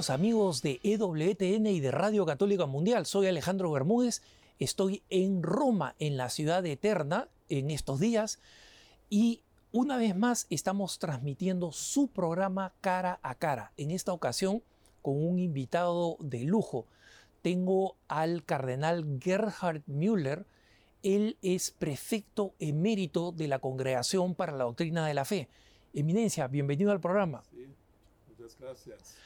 [0.00, 3.04] Bienvenidos amigos de EWTN y de Radio Católica Mundial.
[3.04, 4.22] Soy Alejandro Bermúdez.
[4.58, 8.38] Estoy en Roma, en la ciudad eterna, en estos días.
[9.10, 13.72] Y una vez más estamos transmitiendo su programa cara a cara.
[13.76, 14.62] En esta ocasión
[15.02, 16.86] con un invitado de lujo.
[17.42, 20.46] Tengo al cardenal Gerhard Müller.
[21.02, 25.50] Él es prefecto emérito de la Congregación para la Doctrina de la Fe.
[25.92, 27.42] Eminencia, bienvenido al programa.
[28.30, 29.20] Muchas gracias.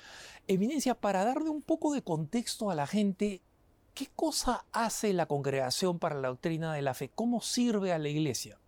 [0.46, 3.40] Eminencia, para darle un poco de contexto a la gente,
[3.94, 7.10] ¿qué cosa hace la Congregación para la Doctrina de la Fe?
[7.14, 8.58] ¿Cómo sirve a la Iglesia?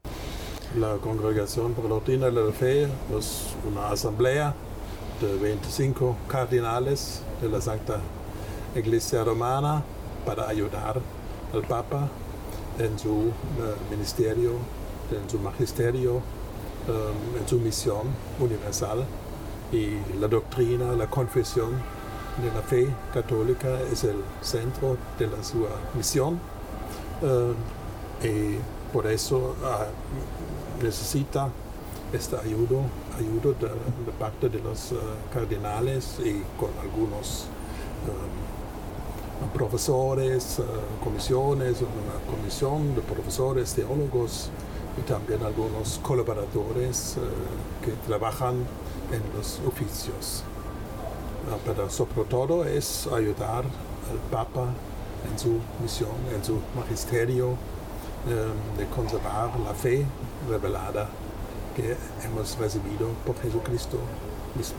[0.78, 2.84] La Congregación para la Doctrina de la Fe
[3.18, 4.54] es una asamblea
[5.20, 8.00] de 25 cardinales de la Santa
[8.74, 9.84] Iglesia Romana
[10.24, 11.02] para ayudar
[11.52, 12.08] al Papa
[12.78, 13.32] en su uh,
[13.90, 14.52] ministerio,
[15.10, 18.06] en su magisterio, um, en su misión
[18.40, 19.04] universal
[19.72, 21.70] y la doctrina, la confesión
[22.42, 26.38] de la fe católica es el centro de la, su misión.
[27.22, 27.54] Uh,
[28.24, 28.58] y
[28.92, 31.48] por eso uh, necesita
[32.12, 32.82] esta ayuda,
[33.16, 34.96] ayuda de, parte de los uh,
[35.32, 37.46] cardenales y con algunos
[38.06, 40.60] um, profesores,
[41.02, 44.50] comisiones, una comisión de profesores, teólogos
[44.98, 48.54] y también algunos colaboradores uh, que trabajan
[49.12, 50.42] en los oficios.
[51.64, 54.66] pero sobre todo es ayudar al Papa
[55.30, 60.04] en su misión, en su magisterio, um, de conservar la fe
[60.48, 61.08] revelada
[61.76, 63.98] que hemos recibido por Jesucristo
[64.56, 64.78] mismo.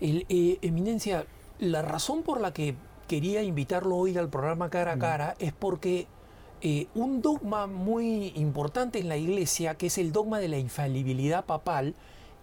[0.00, 1.26] El, eh, eminencia,
[1.58, 2.76] la razón por la que
[3.08, 6.06] quería invitarlo hoy al programa Cara a Cara es porque
[6.60, 11.44] eh, un dogma muy importante en la Iglesia, que es el dogma de la infalibilidad
[11.44, 11.94] papal,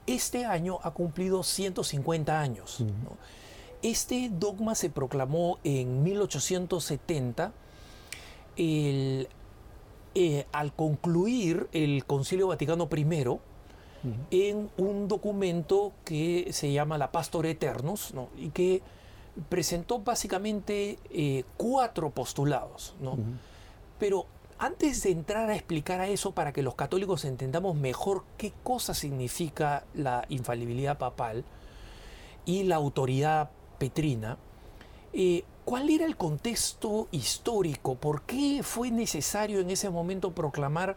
[0.08, 2.80] este año ha cumplido 150 años.
[2.80, 3.18] ¿no?
[3.82, 7.52] Este dogma se proclamó en 1870.
[8.56, 9.28] El,
[10.14, 13.40] eh, al concluir el Concilio Vaticano I uh -huh.
[14.32, 18.30] en un documento que se llama la Pastor Eternus ¿no?
[18.38, 18.82] y que
[19.50, 22.96] presentó básicamente eh, cuatro postulados.
[23.02, 23.14] ¿no?
[23.14, 23.55] Uh -huh.
[24.00, 24.26] Pero
[24.58, 28.94] antes de entrar a explicar a eso para que los católicos entendamos mejor qué cosa
[28.94, 31.44] significa la infalibilidad papal
[32.46, 34.38] y la autoridad petrina,
[35.14, 37.96] eh, ¿Cuál era el contexto histórico?
[37.96, 40.96] ¿Por qué fue necesario en ese momento proclamar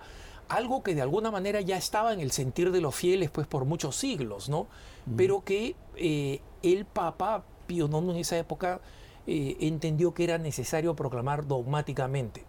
[0.51, 3.65] algo que de alguna manera ya estaba en el sentir de los fieles pues por
[3.65, 4.67] muchos siglos, ¿no?
[5.07, 5.17] Mm.
[5.17, 8.83] Pero que eh, el Papa Pío IX en esa época
[9.27, 12.45] eh, entendió que era necesario proclamar dogmáticamente.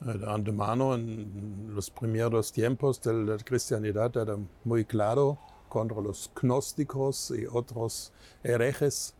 [0.00, 5.38] De antemano, en los primeros tiempos de la cristianidad era muy claro
[5.68, 8.12] contra los gnósticos y otros
[8.42, 9.14] herejes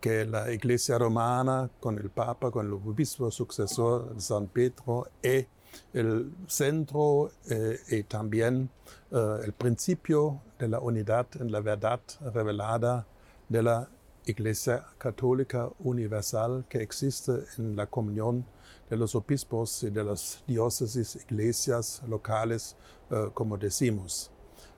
[0.00, 5.46] que la Iglesia romana, con el Papa, con el obispo sucesor San Pedro, es
[5.92, 8.68] el centro eh, y también
[9.10, 12.00] eh, el principio de la unidad en la verdad
[12.34, 13.06] revelada
[13.48, 13.88] de la
[14.26, 18.44] Iglesia Católica Universal que existe en la comunión
[18.88, 22.76] de los obispos y de las diócesis, iglesias locales,
[23.10, 24.30] eh, como decimos.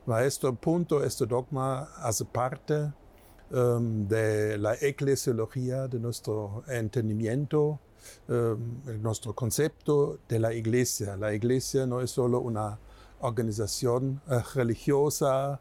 [0.06, 2.92] A este punto, este dogma hace parte
[3.50, 7.80] um, de la eclesiología, de nuestro entendimiento,
[8.28, 11.16] um, nuestro concepto de la iglesia.
[11.16, 12.78] La iglesia no es solo una
[13.20, 15.60] organización uh, religiosa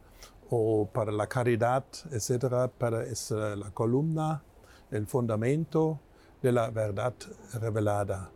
[0.49, 4.43] o para la caridad, etcétera, para es uh, la columna,
[4.91, 5.99] el fundamento
[6.41, 7.13] de la verdad
[7.53, 8.31] revelada.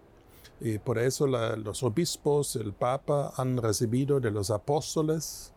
[0.61, 5.53] Y por eso los obispos, el Papa, han recibido de los apóstoles,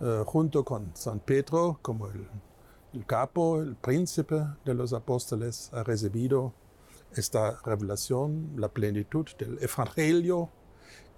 [0.00, 2.28] uh, junto con San Pedro, como el
[2.94, 6.54] el capo, el príncipe de los apóstoles, ha recibido
[7.12, 10.50] esta revelación, la plenitud del Evangelio,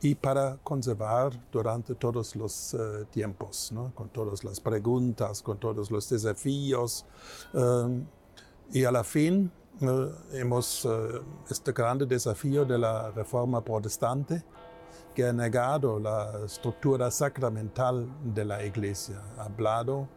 [0.01, 3.95] y para conservar durante todos los uh, tiempos, ¿no?
[3.95, 7.07] con todas las preguntas, con todos los desafíos.
[7.53, 8.07] Um,
[8.73, 9.51] y a la fin
[9.81, 14.45] uh, hemos uh, este grande desafío de la reforma protestante,
[15.15, 20.09] que ha negado la estructura sacramental de la Iglesia, ha hablado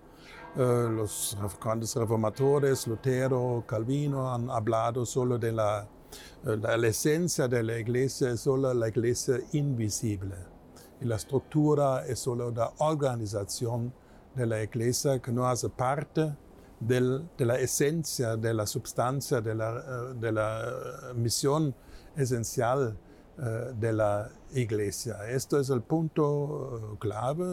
[0.56, 5.88] los grandes reformadores, Lutero, Calvino, han hablado solo de la,
[6.44, 10.36] la, esencia de la iglesia, es solo la iglesia invisible.
[11.02, 13.94] Y la estructura es solo la organización
[14.36, 16.36] de la iglesia que no hace parte
[16.80, 21.76] de la esencia, de la sustancia, de la, de la misión
[22.16, 22.98] esencial
[23.42, 25.30] Eh, de la Iglesia.
[25.30, 27.46] Esto es el punto eh, clave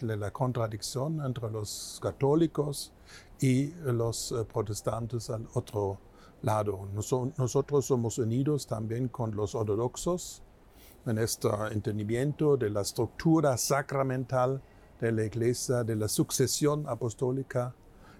[0.00, 2.92] de la contradicción entre los católicos
[3.40, 5.98] y los eh, protestantes al otro
[6.44, 6.88] lado.
[7.36, 10.42] nosotros somos unidos también con los ortodoxos
[11.06, 14.62] en este entendimiento de la estructura sacramental
[15.00, 17.74] de la iglesia, de la sucesión apostólica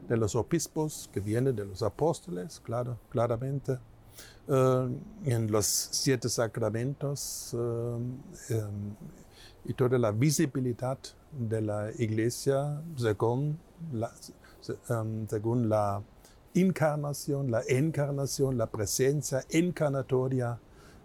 [0.09, 3.79] de los obispos que viene de los apóstoles, claro, claramente.
[4.47, 7.57] Eh, en los siete sacramentos
[8.51, 8.63] eh,
[9.65, 10.99] y toda la visibilidad
[11.33, 13.59] de la iglesia según
[14.91, 16.03] um, según la
[16.55, 20.61] encarnación, la encarnación, la presencia encarnatoria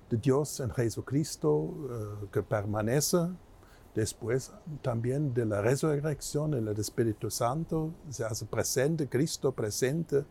[0.10, 3.18] de Dios en Jesucristo uh, que permanece
[3.96, 4.52] después
[4.82, 10.24] también de la resurrección del Espíritu Santo, se hace presente, Cristo presente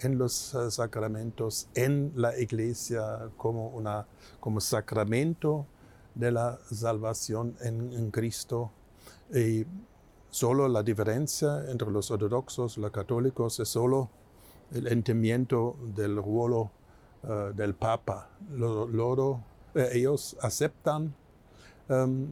[0.00, 4.06] en los uh, sacramentos, en la iglesia como, una,
[4.40, 5.66] como sacramento
[6.14, 8.72] de la salvación en, en Cristo.
[9.34, 9.66] Y
[10.30, 14.10] solo la diferencia entre los ortodoxos y los católicos es solo
[14.72, 16.70] el entendimiento del ruolo
[17.24, 18.28] uh, del Papa.
[19.74, 21.14] Eh, ellos aceptan
[21.88, 22.30] um,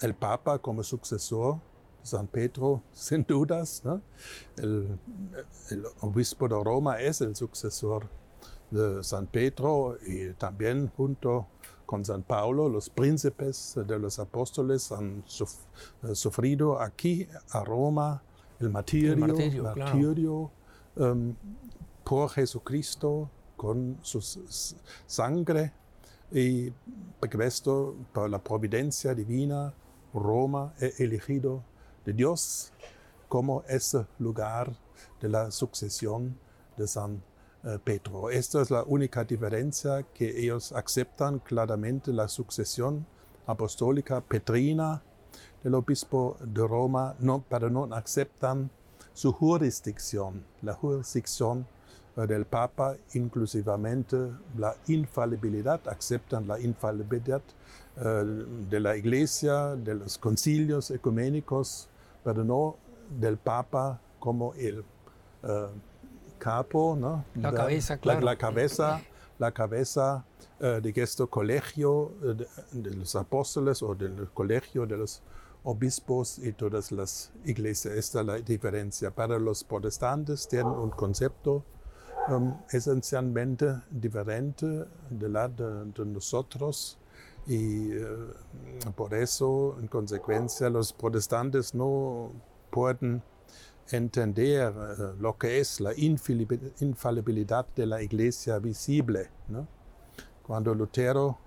[0.00, 1.56] el Papa como sucesor
[2.00, 3.82] de San Pedro, sin dudas.
[3.84, 4.00] ¿no?
[4.56, 4.98] El,
[5.70, 8.08] el, obispo de Roma es el sucesor
[8.70, 11.46] de San Pedro y también junto
[11.92, 15.22] con San Pablo, los príncipes de los apóstoles han
[16.02, 18.22] eh, sufrido aquí a Roma
[18.60, 20.50] el martirio, el martirio,
[20.96, 21.34] um,
[22.04, 24.20] por Jesucristo con su
[25.06, 25.72] sangre
[26.32, 26.72] y
[27.40, 29.72] esto por la providencia divina,
[30.12, 31.62] Roma es elegido
[32.04, 32.72] de Dios
[33.28, 34.72] como ese lugar
[35.20, 36.36] de la sucesión
[36.76, 37.22] de San
[37.64, 38.30] eh, Pedro.
[38.30, 43.06] Esta es la única diferencia que ellos aceptan claramente la sucesión
[43.46, 45.02] apostólica petrina
[45.62, 48.70] del obispo de Roma, no, pero no aceptan
[49.14, 51.66] su jurisdicción, la jurisdicción
[52.16, 54.16] eh, del Papa, inclusivamente
[54.56, 57.42] la infalibilidad, aceptan la infalibilidad
[57.96, 58.00] eh,
[58.70, 61.88] de la Iglesia, de los concilios ecuménicos,
[62.24, 62.76] pero no
[63.18, 64.84] del Papa como el
[66.42, 67.24] capo, ¿no?
[67.34, 68.20] La, cabeza, claro.
[68.20, 69.00] La, cabeza,
[69.38, 70.24] la cabeza
[70.60, 75.22] eh, de este colegio eh, de, los apóstoles o del colegio de los
[75.64, 77.94] obispos y todas las iglesias.
[77.94, 79.10] Esta es la diferencia.
[79.10, 81.64] Para los protestantes tienen un concepto
[82.28, 84.66] um, esencialmente diferente
[85.10, 86.98] de la de, nosotros
[87.46, 92.32] y uh, por eso, en consecuencia, los protestantes no
[92.70, 93.22] pueden
[93.90, 99.30] entender eh, lo que es la infalibilidad de la iglesia visible.
[100.42, 101.38] Cuando Lutero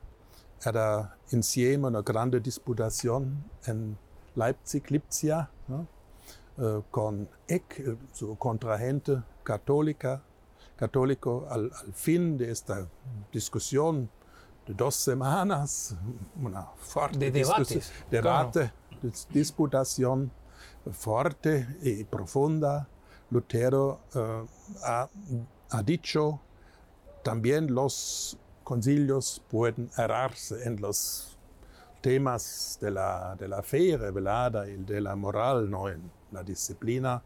[0.63, 3.97] era insieme una grande disputación en
[4.35, 5.49] Leipzig, Lipsia,
[6.57, 10.23] eh, con Eck, eh, su contragente católica,
[10.75, 12.87] católico, al, fin de esta
[13.31, 14.09] discusión
[14.67, 15.95] de dos semanas,
[16.41, 18.71] una fuerte de debates, debate,
[19.29, 20.31] disputación,
[20.91, 22.87] fuerte y profunda,
[23.31, 24.01] Lutero
[24.83, 25.09] ha,
[25.71, 26.39] ha, dicho,
[27.23, 31.34] también los concilios pueden errarse en los
[32.05, 37.23] temas de la, de la fe revelada y de la moral, no en la disciplina.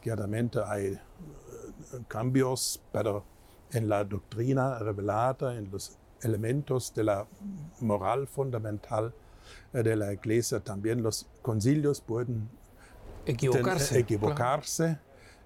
[0.00, 3.24] Claramente hay uh, cambios, pero
[3.72, 7.26] en la doctrina revelada, en los elementos de la
[7.80, 9.12] moral fundamental
[9.74, 12.48] eh, de la Iglesia, también los concilios pueden
[13.26, 13.98] Equivocarse.
[13.98, 14.98] equivocarse.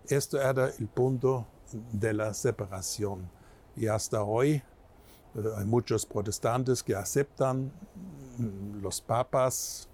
[0.07, 1.45] Esto era el punto
[1.91, 3.29] de la separación.
[3.75, 4.63] Y hasta hoy eh,
[5.57, 7.71] hay muchos protestantes que aceptan
[8.39, 9.89] mm, los papas,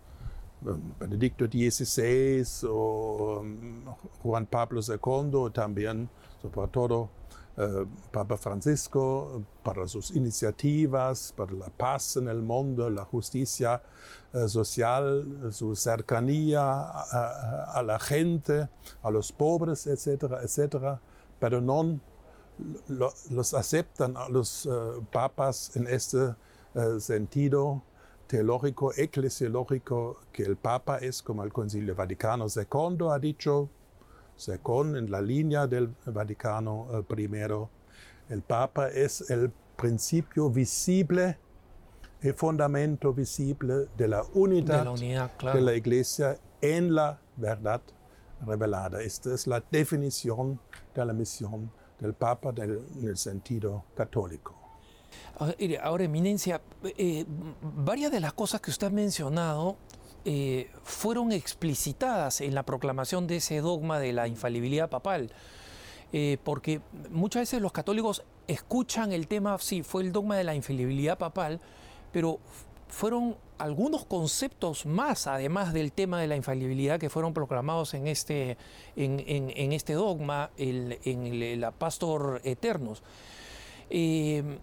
[0.66, 0.70] eh,
[1.00, 3.86] Benedicto XVI o mm,
[4.22, 6.08] Juan Pablo II, también
[6.40, 7.08] sobre todo
[7.56, 13.82] eh, Papa Francisco para sus iniciativas, para la paz en el mundo, la justicia
[14.32, 18.68] eh, social, su cercanía a, la gente,
[19.02, 21.00] a los pobres, etcétera, etcétera,
[21.38, 22.00] pero no
[22.88, 24.70] los aceptan a los eh,
[25.10, 26.34] papas en este
[27.00, 27.82] sentido
[28.26, 33.68] teológico, eclesiológico, que el papa es como el Concilio Vaticano II ha dicho,
[34.48, 37.66] en la línea del Vaticano I, eh,
[38.28, 41.38] el Papa es el principio visible
[42.22, 44.84] el fundamento visible de la unidad
[45.52, 47.82] de la, Iglesia en la verdad
[48.46, 49.02] revelada.
[49.02, 50.60] Esta es la definición
[50.94, 51.70] de la misión
[52.02, 54.54] del Papa en el sentido católico.
[55.82, 57.24] Ahora, Eminencia, eh,
[57.62, 59.76] varias de las cosas que usted ha mencionado
[60.24, 65.30] eh, fueron explicitadas en la proclamación de ese dogma de la infalibilidad papal.
[66.14, 70.54] eh, porque muchas veces los católicos escuchan el tema, sí, fue el dogma de la
[70.54, 71.58] infalibilidad papal,
[72.12, 72.38] pero
[72.92, 78.58] fueron algunos conceptos más, además del tema de la infalibilidad, que fueron proclamados en este,
[78.96, 83.02] en, este dogma, el, en el, Pastor Eternos.
[83.88, 84.58] Eh,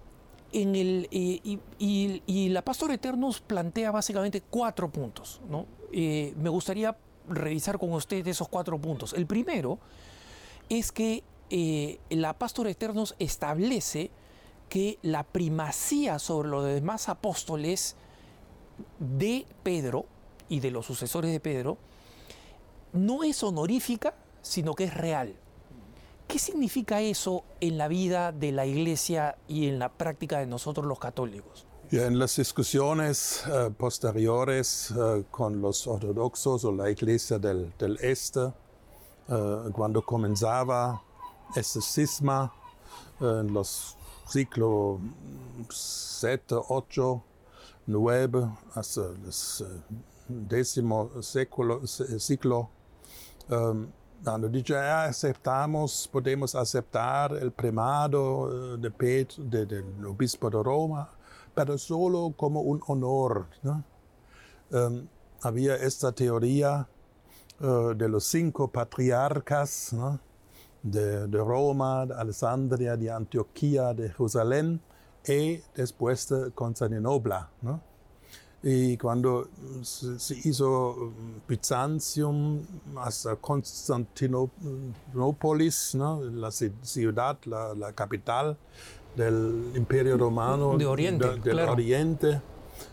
[0.51, 5.41] en el, eh, y, la Pastor Eternos plantea básicamente cuatro puntos.
[5.49, 5.65] ¿no?
[5.91, 6.95] Eh, me gustaría
[7.27, 9.13] revisar con usted esos cuatro puntos.
[9.13, 9.79] El primero
[10.69, 11.23] es que
[12.11, 14.11] la Pastor Eternos establece
[14.69, 17.95] que la primacía sobre los demás apóstoles
[18.99, 20.05] de Pedro
[20.47, 21.77] y de los sucesores de Pedro
[22.93, 25.35] no es honorífica, sino que es real.
[26.27, 30.85] ¿Qué significa eso en la vida de la iglesia y en la práctica de nosotros
[30.85, 31.65] los católicos?
[31.91, 38.41] en las discusiones eh, posteriores eh, con los ortodoxos o la iglesia del, este,
[39.27, 41.01] eh, cuando comenzaba
[41.55, 42.53] este cisma
[43.19, 44.99] en los siglos
[45.71, 47.23] 7, 8,
[47.89, 52.69] 9 hasta el décimo século, siglo,
[53.49, 53.87] um,
[54.23, 61.09] cuando dicho, ah, aceptamos, podemos aceptar el primado eh, de Pedro, del obispo de Roma,
[61.55, 63.47] pero solo como un honor.
[64.71, 65.07] Um,
[65.41, 66.87] había esta teoría
[67.61, 69.95] uh, de los cinco patriarcas
[70.83, 74.79] de, de, Roma, de Alessandria, de Antioquía, de Jerusalén,
[75.29, 77.49] y después de Constantinopla.
[77.61, 77.81] ¿no?
[78.63, 79.47] Y cuando
[79.83, 81.13] se hizo
[81.47, 82.61] Bizantium
[82.97, 84.69] hasta Constantinopla,
[85.13, 86.23] ¿no?
[86.23, 88.57] la ciudad, la, la, capital
[89.15, 92.41] del Imperio Romano de Oriente, del Oriente,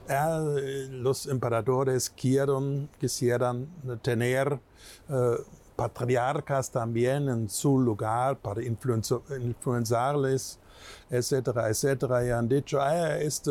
[0.09, 3.67] eh, los emperadores quieren, quisieran
[4.03, 4.61] tener
[5.09, 5.37] eh,
[5.75, 10.59] patriarcas también en su lugar para influenciarles
[11.11, 13.51] etcétera, etcétera, y han dicho, ah, este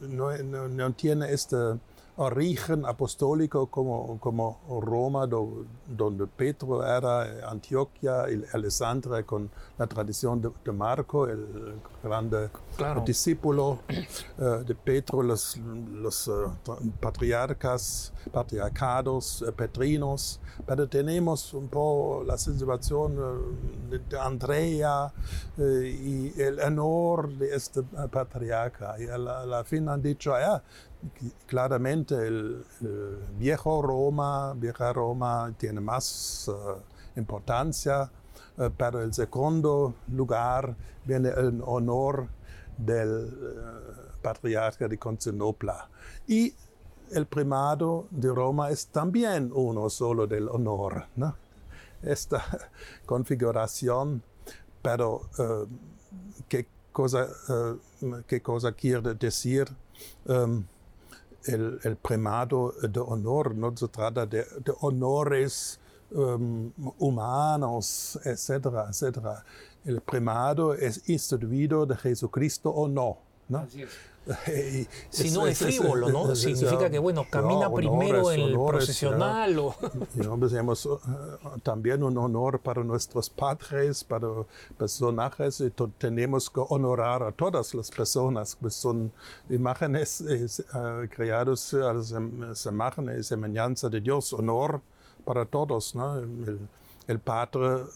[0.00, 1.32] no, no, no tiene
[2.16, 10.72] origen apostólico como, como Roma, donde Pedro era, Antioquia y Alessandria con la tradición de,
[10.72, 12.50] Marco, el grande
[13.04, 16.50] discípulo eh, de Pedro, los, los uh,
[17.00, 23.16] patriarcas, patriarcados uh, petrinos, pero tenemos un poco la situación
[23.90, 25.12] de, de Andrea
[25.58, 28.94] y el honor de este patriarca.
[28.98, 30.62] Y a la, la fin han dicho, ah,
[31.46, 32.64] claramente el,
[33.38, 38.10] viejo Roma, vieja Roma tiene más uh, importancia,
[38.58, 42.28] uh, pero el segundo lugar viene el honor
[42.76, 45.88] del uh, patriarca de Constantinopla.
[46.26, 46.54] Y
[47.12, 51.06] el primado de Roma es también uno solo del honor.
[51.16, 51.36] ¿no?
[52.02, 52.44] Esta
[53.06, 54.22] configuración,
[54.82, 55.22] pero
[56.48, 57.28] ¿qué, cosa,
[58.26, 59.68] ¿qué cosa quiere decir?
[60.26, 60.64] Um,
[61.46, 64.44] el, el, primado de honor, no se trata de,
[64.80, 65.78] honores
[66.10, 69.44] um, humanos, etcétera, etcétera.
[69.84, 73.18] El primado es instituido de Jesucristo o no.
[73.48, 73.58] ¿no?
[73.58, 73.90] Así es.
[75.10, 76.34] Si no es frívolo, ¿no?
[76.34, 79.58] Significa que, bueno, camina primero en el procesional.
[79.58, 79.74] O...
[80.48, 80.98] tenemos uh,
[81.62, 84.28] también un honor para nuestros padres, para
[84.78, 89.12] personajes, y tenemos que honorar a todas las personas, que son
[89.50, 94.80] imágenes uh, creadas a la imagen y semejanza de Dios, honor
[95.24, 96.18] para todos, ¿no?
[96.18, 96.58] El,
[97.06, 97.88] el Padre uh,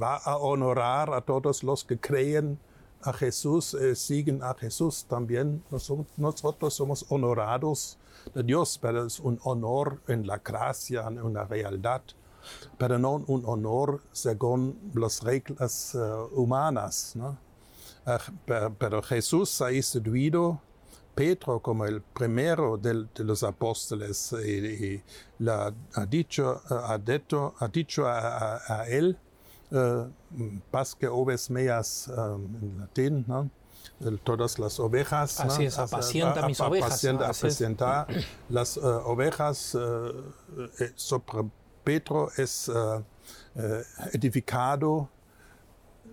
[0.00, 2.58] va a honorar a todos los que creen
[3.02, 5.62] a Jesús, eh, siguen a Jesús también.
[6.16, 7.98] Nosotros somos honorados
[8.34, 12.02] de Dios, pero es un honor en la gracia, en la realidad,
[12.78, 15.98] pero no un honor según las reglas eh,
[16.32, 17.12] humanas.
[17.14, 17.38] ¿no?
[18.06, 20.60] Uh, pero, Jesús ha instituido
[21.14, 25.04] Pedro como el primero de, los apóstoles y, y
[25.48, 25.72] ha
[26.06, 29.25] dicho, ha dicho, ha dicho a, a, a él eh,
[30.70, 33.50] pasque oves meas um, en latín, ¿no?
[34.24, 35.40] todas las ovejas.
[35.40, 37.04] Así es, apacienta mis ovejas.
[37.04, 38.06] Apacienta,
[38.48, 40.12] las uh, ovejas uh,
[40.94, 41.50] sobre
[41.84, 43.02] Pedro es uh,
[44.12, 45.08] edificado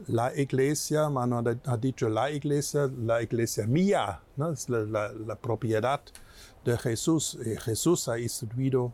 [0.07, 4.51] la iglesia, mano ha dicho la iglesia, la iglesia mía, ¿no?
[4.51, 6.01] es la, la, la propiedad
[6.65, 7.37] de Jesús.
[7.45, 8.93] Y Jesús ha instituido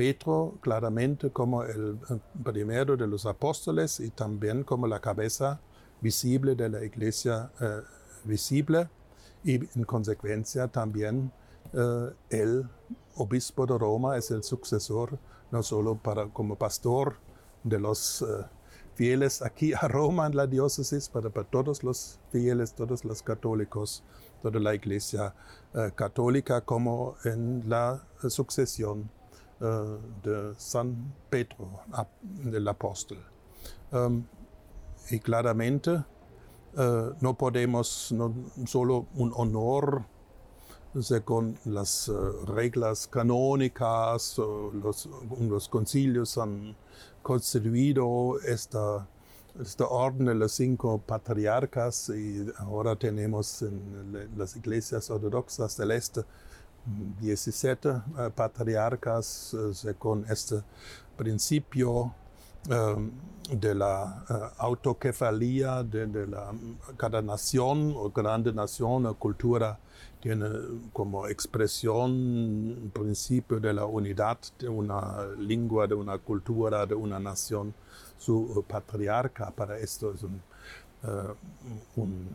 [0.00, 1.98] Pedro claramente como el
[2.42, 5.60] primero de los apóstoles y también como la cabeza
[6.00, 7.82] visible de la iglesia eh,
[8.24, 8.88] visible
[9.44, 11.30] y en consecuencia también
[11.74, 12.66] eh, el
[13.16, 15.18] obispo de Roma es el sucesor
[15.50, 17.18] no solo para, como pastor
[17.62, 18.24] de los eh,
[18.94, 24.02] fieles aquí a Roma en la diócesis, para, para todos los fieles, todos los católicos,
[24.40, 25.34] toda la iglesia
[25.94, 29.10] católica, como en la sucesión
[29.60, 31.82] de San Pedro,
[32.22, 33.18] del apóstol.
[33.92, 34.24] Um,
[35.10, 36.04] y claramente
[36.76, 38.32] eh, no podemos no,
[38.66, 40.04] solo un honor
[41.00, 45.08] según las uh, reglas canónicas, uh, los,
[45.40, 46.76] los, concilios han
[47.22, 49.06] constituido esta,
[49.60, 56.22] esta orden de los cinco patriarcas y ahora tenemos en las iglesias ortodoxas del este
[57.20, 60.62] 17 uh, patriarcas según este
[61.16, 62.14] principio
[62.68, 63.10] um,
[63.50, 66.52] de la uh, autokefalía de, la,
[66.96, 69.78] cada nación o grande nación o cultura
[70.20, 70.48] tiene
[70.92, 77.74] como expresión principio de la unidad de una lengua, de una cultura, de una nación,
[78.18, 79.50] su patriarca.
[79.50, 80.22] Para esto es
[81.96, 82.28] un,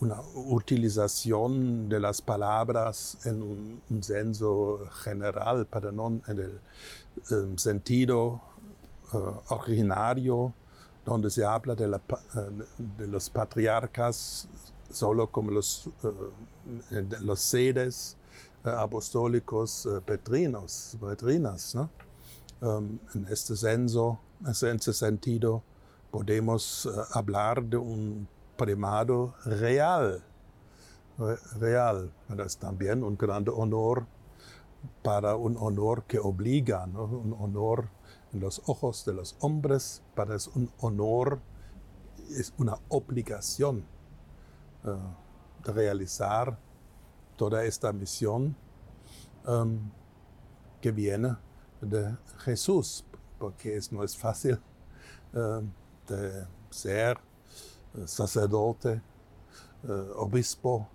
[0.00, 6.60] una utilización de las palabras en un, un senso general, para no en el
[7.30, 8.40] um, sentido
[9.12, 10.52] uh, originario,
[11.04, 14.48] donde se habla de, la, uh, de los patriarcas
[14.90, 16.12] solo como los, uh,
[17.22, 18.16] los sedes
[18.64, 21.76] apostólicos petrinos, petrinas.
[22.60, 25.62] Um, en este senso, en este sentido,
[26.10, 28.26] podemos hablar de un
[28.56, 30.24] primado real,
[31.58, 34.06] real, pero es también un gran honor
[35.02, 37.04] para un honor que obliga, ¿no?
[37.04, 37.88] un honor
[38.32, 41.40] en los ojos de los hombres, para es un honor,
[42.30, 43.84] es una obligación
[44.82, 46.58] de realizar
[47.36, 48.56] toda esta misión
[49.46, 49.90] um,
[50.80, 51.36] que viene
[51.80, 53.04] de Jesús,
[53.38, 54.60] porque es, no es fácil
[55.34, 55.62] uh,
[56.08, 57.18] de ser
[58.04, 59.00] sacerdote,
[60.16, 60.88] obispo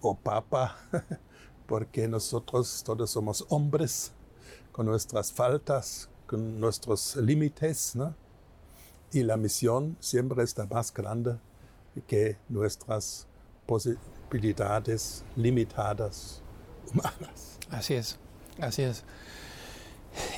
[0.00, 0.76] o papa,
[1.66, 4.12] porque nosotros todos somos hombres
[4.72, 8.14] con nuestras faltas, con nuestros límites, ¿no?
[9.12, 11.38] Y la misión siempre está más grande
[12.06, 13.26] que nuestras
[13.66, 16.42] posibilidades limitadas
[16.92, 17.58] humanas.
[17.70, 18.18] Así es,
[18.60, 19.04] así es.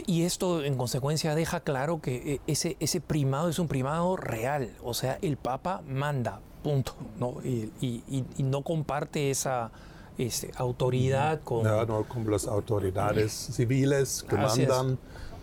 [0.06, 4.76] Y esto en consecuencia deja claro que eh, ese, ese primado es un primado real,
[4.82, 7.36] o sea, el Papa manda, punto, ¿no?
[7.42, 9.70] Y, y, y no comparte esa
[10.18, 11.64] este, autoridad con...
[11.64, 14.98] No, no, con las autoridades civiles que mandan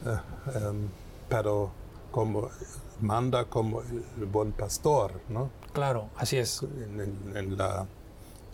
[0.06, 0.18] eh,
[0.56, 0.88] em,
[1.28, 1.72] pero
[2.12, 2.50] como
[3.02, 5.50] manda como el buen pastor, ¿no?
[5.74, 6.64] Claro, así es.
[6.64, 7.86] En, en, la,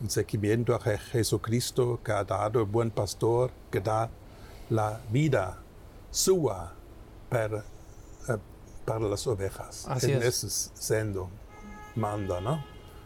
[0.02, 4.10] en seguimiento a Jesucristo que ha dado el buen pastor, que da
[4.70, 5.58] la vida
[6.16, 6.72] suya
[7.30, 8.38] para, eh,
[8.86, 9.86] para las ovejas.
[9.88, 10.44] Así en es.
[10.44, 11.30] ese sendo
[11.96, 12.64] manda, ¿no?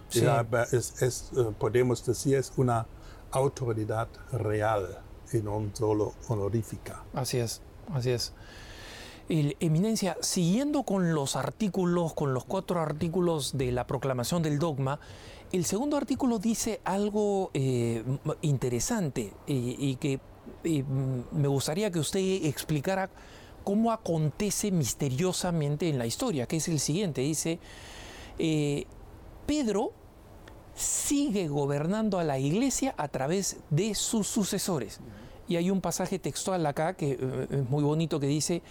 [0.10, 0.26] Sí.
[0.72, 2.86] Es, es, eh, podemos decir, es una
[3.32, 5.00] autoridad real
[5.32, 7.04] y no solo honorífica.
[7.14, 7.62] Así es.
[7.94, 8.34] Así es.
[9.28, 15.00] El, eminencia, siguiendo con los artículos, con los cuatro artículos de la proclamación del dogma,
[15.52, 18.04] el segundo artículo dice algo eh,
[18.42, 20.20] interesante eh, y que
[20.64, 20.84] eh,
[21.32, 23.10] me gustaría que usted explicara
[23.64, 27.22] cómo acontece misteriosamente en la historia, que es el siguiente.
[27.22, 27.60] Dice,
[28.38, 28.86] eh,
[29.46, 29.92] Pedro
[30.76, 35.00] sigue gobernando a la iglesia a través de sus sucesores.
[35.48, 38.62] Y hay un pasaje textual acá que eh, es muy bonito que dice,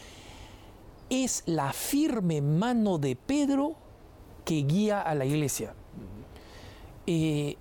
[1.11, 3.75] es la firme mano de Pedro
[4.45, 5.75] que guía a la iglesia.
[7.07, 7.57] Eh,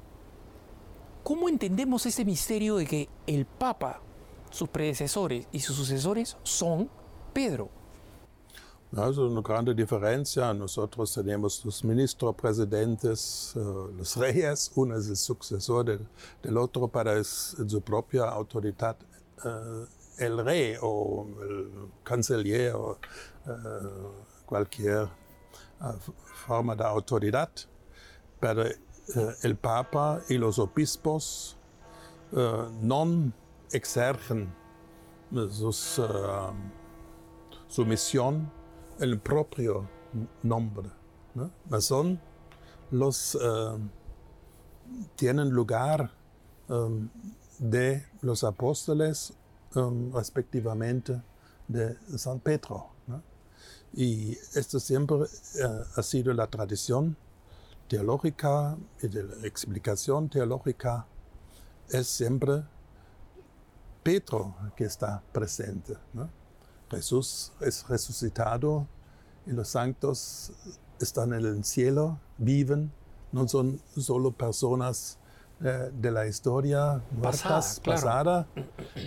[1.23, 3.99] ¿Cómo entendemos ese misterio de que el Papa,
[4.49, 6.89] sus predecesores y sus sucesores son
[7.33, 7.69] Pedro?
[8.91, 10.53] Es una grande diferencia.
[10.53, 14.71] Nosotros tenemos los ministros presidentes, uh, los reyes.
[14.75, 16.07] Uno es el sucesor del,
[16.41, 18.95] del otro para su propia autoridad
[19.43, 19.86] uh,
[20.17, 22.97] el rey o el canciller o
[23.45, 25.10] uh, cualquier
[26.47, 27.49] forma de autoridad.
[28.39, 28.63] Pero
[29.43, 31.57] el Papa y los obispos
[32.31, 33.31] no
[33.71, 34.53] exercen
[35.49, 36.01] sus,
[37.67, 38.51] su misión
[38.99, 39.88] el propio
[40.43, 40.89] nombre.
[41.36, 41.51] ¿no?
[41.82, 42.19] Son
[42.91, 43.80] los uh,
[45.15, 46.12] tienen lugar
[46.69, 47.10] um,
[47.60, 49.34] de los apóstoles
[50.13, 51.21] respectivamente
[51.67, 52.88] de San Pedro.
[53.06, 53.21] ¿no?
[53.93, 55.17] Y esto siempre
[55.95, 57.15] ha sido la tradición
[57.88, 61.06] teológica y la explicación teológica
[61.89, 62.63] es siempre
[64.08, 65.98] Pedro que está presente.
[66.13, 66.30] ¿no?
[66.89, 68.88] Jesús es resucitado
[69.46, 70.54] y los santos
[71.02, 72.89] están en el cielo, viven,
[73.34, 75.20] no son solo personas
[75.62, 78.02] eh, de la historia muertas, Pasada, claro.
[78.02, 78.48] pasada,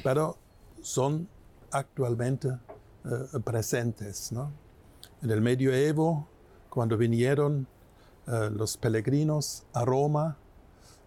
[0.04, 0.36] pero
[0.82, 1.26] son
[1.70, 2.48] actualmente
[3.06, 4.30] eh, presentes.
[4.32, 4.52] ¿no?
[5.22, 6.28] En el medioevo,
[6.68, 7.66] cuando vinieron
[8.26, 10.36] eh, los peregrinos a Roma,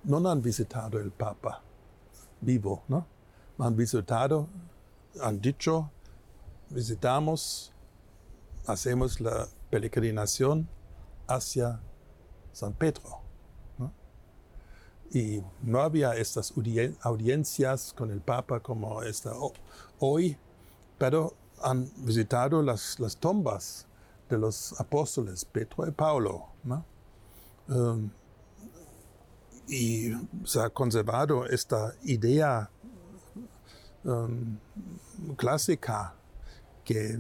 [0.03, 1.61] no han visitado el Papa
[2.41, 3.12] vivo, ¿no?
[3.59, 4.47] Han visitado,
[5.21, 5.89] han dicho,
[6.69, 7.71] visitamos,
[8.65, 10.67] hacemos la peregrinación
[11.27, 11.79] hacia
[12.51, 13.21] San Pedro.
[15.11, 16.53] Y no había estas
[17.01, 19.31] audiencias con el Papa como esta
[19.99, 20.37] hoy,
[20.97, 23.85] pero han visitado las, las tumbas
[24.29, 26.47] de los apóstoles Pedro y Pablo.
[27.67, 28.09] Um,
[29.67, 30.11] y
[30.43, 32.69] se ha conservado esta idea
[34.03, 34.57] um,
[35.35, 36.13] clásica
[36.83, 37.19] que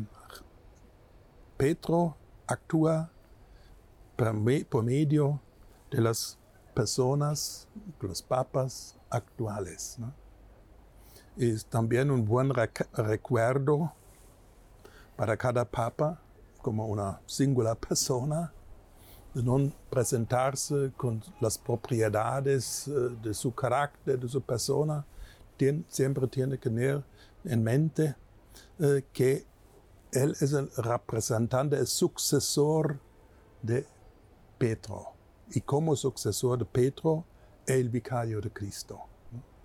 [1.57, 2.15] Pedro
[2.47, 3.09] actúa
[4.15, 5.39] por medio
[5.89, 6.37] de las
[6.73, 7.67] personas,
[7.99, 9.97] los papas actuales.
[11.37, 12.51] Es también un buen
[12.93, 13.93] recuerdo
[15.15, 16.19] para cada papa
[16.61, 18.51] como una singular persona
[19.33, 22.91] de no presentarse con las propiedades eh,
[23.21, 25.05] de su carácter, de su persona,
[25.87, 27.03] siempre tiene que tener
[27.45, 28.15] en mente
[28.79, 29.45] eh, que
[30.11, 32.99] él es el representante, el sucesor
[33.61, 33.85] de
[34.57, 35.13] Pedro.
[35.51, 37.25] Y como sucesor de Pedro,
[37.65, 39.01] el vicario de Cristo.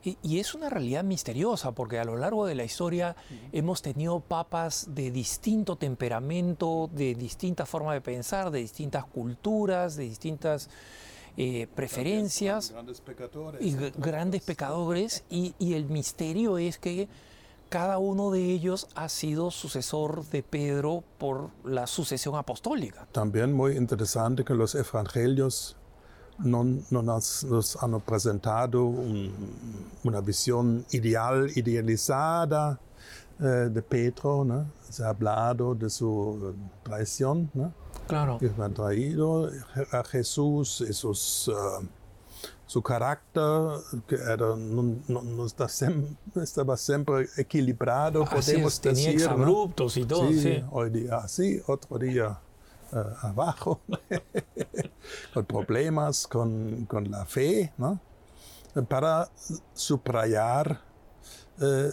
[0.05, 3.17] Y, es una realidad misteriosa porque a lo largo de la historia
[3.53, 10.05] hemos tenido papas de distinto temperamento, de distinta forma de pensar, de distintas culturas, de
[10.05, 10.71] distintas
[11.41, 12.73] eh, preferencias.
[12.73, 13.63] Grandes pecadores.
[13.63, 15.25] Y grandes pecadores.
[15.31, 17.09] Y, y, el misterio es que
[17.69, 23.07] cada uno de ellos ha sido sucesor de Pedro por la sucesión apostólica.
[23.13, 25.77] También muy interesante que los evangelios
[26.39, 28.85] no, nos, han presentado
[30.05, 32.81] una visión ideal, idealizada
[33.41, 34.67] eh, de Pedro.
[34.89, 37.51] Se ha hablado de su traición.
[38.09, 38.39] Claro.
[38.39, 39.51] Que ha traído
[39.93, 40.95] a Jesús y eh,
[42.67, 45.47] su carácter, que era, no,
[46.43, 49.29] estaba siempre equilibrado, podemos tenía decir.
[49.29, 50.29] abruptos y todo.
[50.33, 52.39] Sí, Hoy día así, otro día
[52.93, 53.81] uh, abajo,
[55.35, 58.01] con problemas con, con, la fe, ¿no?
[58.89, 59.31] para
[59.75, 60.81] subrayar
[61.61, 61.91] uh,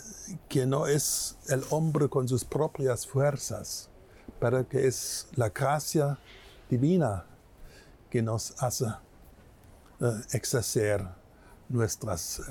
[0.49, 3.89] que no es el hombre con sus propias fuerzas,
[4.39, 6.17] pero que es la gracia
[6.69, 7.25] divina
[8.09, 8.85] que nos hace
[10.31, 11.05] exercer
[11.69, 12.41] nuestras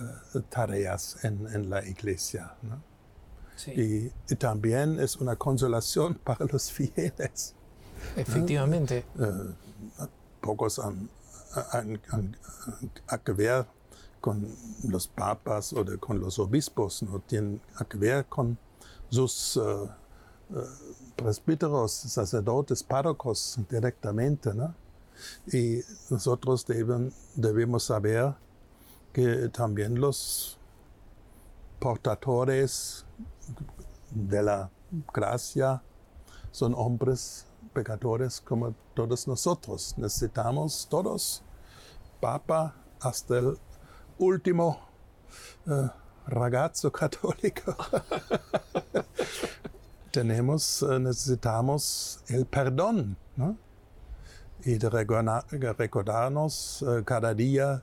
[0.48, 2.54] tareas en, en, la iglesia.
[2.62, 2.82] ¿no?
[3.56, 3.70] Sí.
[3.70, 7.54] Y, y, también es una consolación para los fieles.
[8.16, 9.04] Efectivamente.
[9.18, 9.54] Eh,
[10.40, 11.08] pocos han,
[11.72, 12.36] han, han,
[13.08, 13.66] han, que ver
[14.20, 14.48] con
[14.88, 18.58] los papas o de, con los obispos, no tienen que ver con
[19.10, 19.88] sus uh,
[21.16, 24.50] presbíteros, sacerdotes, párrocos directamente.
[25.52, 28.34] Y nosotros deben, debemos saber
[29.12, 30.58] que también los
[31.78, 33.04] portadores
[34.10, 34.70] de la
[35.12, 35.82] gracia
[36.50, 39.94] son hombres pecadores como todos nosotros.
[39.96, 41.42] Necesitamos todos,
[42.20, 43.58] Papa, hasta el
[44.18, 44.78] último
[45.66, 45.88] uh,
[46.26, 47.76] ragazzo católico.
[50.14, 53.16] Tenemos, uh, necesitamos el perdón.
[54.64, 57.82] Y recordarnos uh, cada día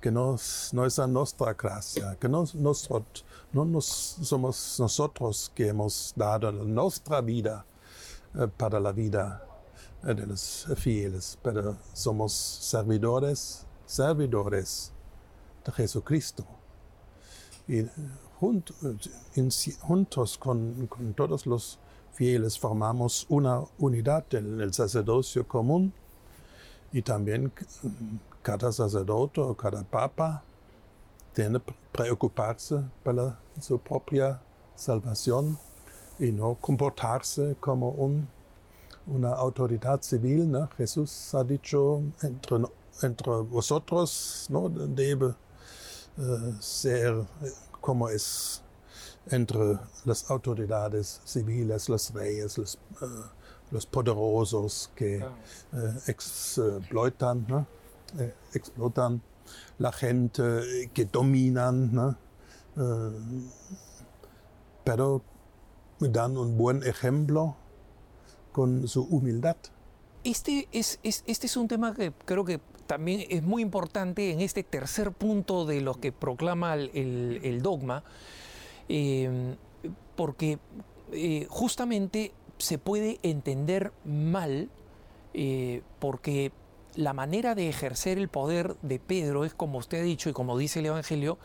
[0.00, 6.14] que nos, no es a nuestra gracia, que no, nosotros, no somos nosotros que hemos
[6.16, 7.66] dado nuestra vida
[8.34, 9.44] eh, para la vida
[10.04, 14.90] eh, de los fieles, pero somos servidores, servidores
[15.66, 16.46] de Jesucristo.
[17.66, 17.82] Y
[18.38, 21.78] juntos con, todos los
[22.12, 25.92] fieles formamos una unidad en el sacerdocio común
[26.92, 27.52] y también
[28.42, 30.42] cada sacerdote o cada papa
[31.32, 34.40] tiene que preocuparse para su propia
[34.74, 35.58] salvación
[36.18, 38.28] y no comportarse como un,
[39.06, 40.56] una autoridad civil.
[40.76, 42.58] Jesús ha dicho, entre,
[43.02, 44.68] entre vosotros ¿no?
[44.68, 45.34] debe
[46.16, 47.24] uh, ser
[47.80, 48.62] como es
[49.30, 53.06] entre las autoridades civiles, los reyes, los, uh,
[53.70, 57.66] los poderosos que uh, explotan, ¿no?
[58.18, 59.22] eh, explotan
[59.78, 61.94] la gente, que dominan.
[61.94, 62.16] ¿no?
[64.84, 65.20] pero
[66.00, 67.56] dan un buen ejemplo
[68.52, 69.56] con su humildad.
[70.24, 74.64] Este es, este es un tema que creo que también es muy importante en este
[74.64, 78.02] tercer punto de lo que proclama el, dogma,
[78.88, 79.54] eh,
[80.16, 80.58] porque
[81.12, 84.70] eh, justamente se puede entender mal
[85.34, 86.50] eh, porque
[86.96, 90.56] la manera de ejercer el poder de Pedro es como usted ha dicho y como
[90.56, 91.38] dice el Evangelio,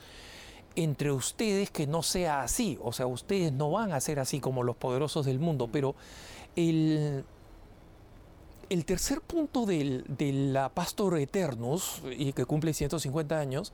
[0.78, 4.64] entre ustedes que no sea así, o sea, ustedes no van a ser así como
[4.64, 5.94] los poderosos del mundo, pero
[6.56, 7.26] el,
[8.74, 13.72] el tercer punto de la Pastor Eternus, y que cumple 150 años,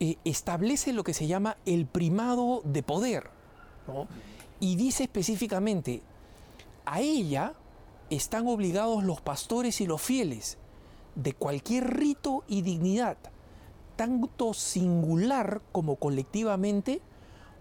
[0.00, 3.30] eh, establece lo que se llama el primado de poder.
[4.58, 6.02] Y dice específicamente,
[6.86, 7.54] a ella
[8.10, 10.58] están obligados los pastores y los fieles
[11.14, 13.16] de cualquier rito y dignidad,
[13.94, 17.00] tanto singular como colectivamente,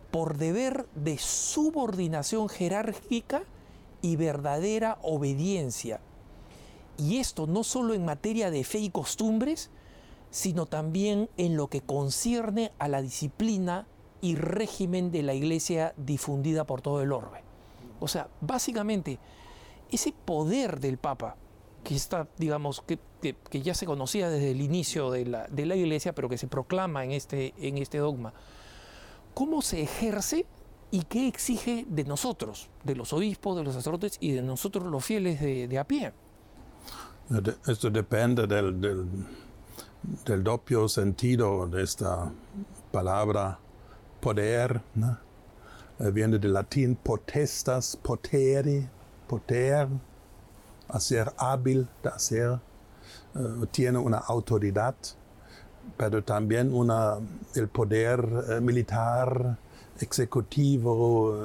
[0.10, 3.44] por deber de subordinación jerárquica
[4.02, 6.00] y verdadera obediencia.
[7.00, 9.72] Y esto no solo en materia de fe y costumbres,
[10.32, 13.88] sino también en lo que concierne a la disciplina
[14.22, 17.42] y régimen de la iglesia difundida por todo el orbe.
[18.02, 19.18] O sea, básicamente,
[19.92, 21.38] ese poder del Papa,
[21.84, 25.76] que está, digamos, que, que, ya se conocía desde el inicio de la, de la,
[25.76, 28.34] iglesia, pero que se proclama en este, en este dogma,
[29.34, 30.46] ¿cómo se ejerce
[30.92, 35.04] y qué exige de nosotros, de los obispos, de los sacerdotes y de nosotros los
[35.04, 36.12] fieles de, de a pie?
[37.68, 39.06] Esto depende del, del,
[40.26, 42.32] del sentido de esta
[42.92, 43.60] palabra
[44.20, 44.82] poder.
[46.00, 48.90] Eh, viene del latín potestas, poteri,
[49.28, 49.88] poter,
[50.88, 52.60] hacer hábil, de hacer,
[53.36, 54.96] uh, tiene una autoridad,
[55.98, 57.18] pero también una,
[57.54, 59.56] el poder uh, militar,
[60.00, 61.36] ejecutivo,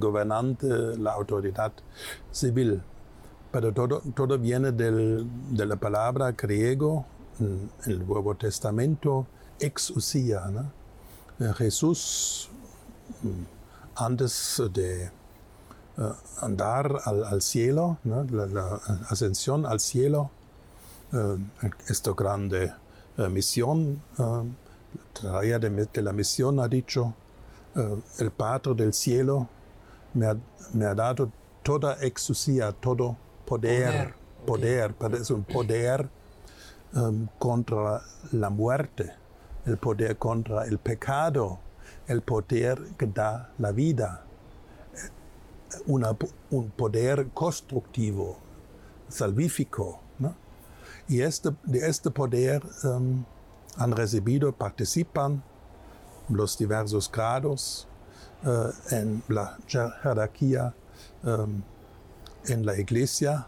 [0.00, 0.66] gobernante,
[0.98, 1.72] la autoridad
[2.32, 2.82] civil.
[3.52, 7.04] Pero todo, todo viene del, de la palabra griego
[7.40, 9.26] en el Nuevo Testamento,
[9.60, 10.46] exousia.
[10.46, 11.54] ¿no?
[11.54, 12.50] Jesús,
[13.94, 15.10] antes de
[15.98, 20.30] uh, andar al, al cielo, la, la, ascensión al cielo,
[21.88, 22.72] esta grande
[23.30, 24.02] misión,
[25.12, 27.14] traía de, de, la misión ha dicho,
[28.18, 29.48] el Padre del cielo
[30.14, 30.36] me ha,
[30.72, 31.30] me ha dado
[31.62, 35.20] toda exousia, todo poder, poder, poder okay.
[35.20, 36.08] es un poder
[36.94, 39.12] um, contra la muerte
[39.66, 41.58] el poder contra el pecado,
[42.06, 44.22] el poder que da la vida,
[45.86, 46.16] una,
[46.50, 48.38] un poder constructivo,
[49.08, 50.00] salvífico.
[50.18, 50.34] ¿no?
[51.08, 53.24] Y este, de este poder um,
[53.76, 55.42] han recibido, participan
[56.28, 57.88] los diversos grados
[58.44, 59.58] uh, en la
[60.02, 60.74] jerarquía
[61.24, 61.62] um,
[62.48, 63.46] en la iglesia,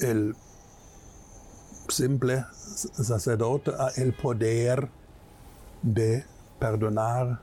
[0.00, 0.34] el
[1.88, 4.88] simple sacerdote a el poder
[5.82, 6.24] de
[6.58, 7.40] perdonar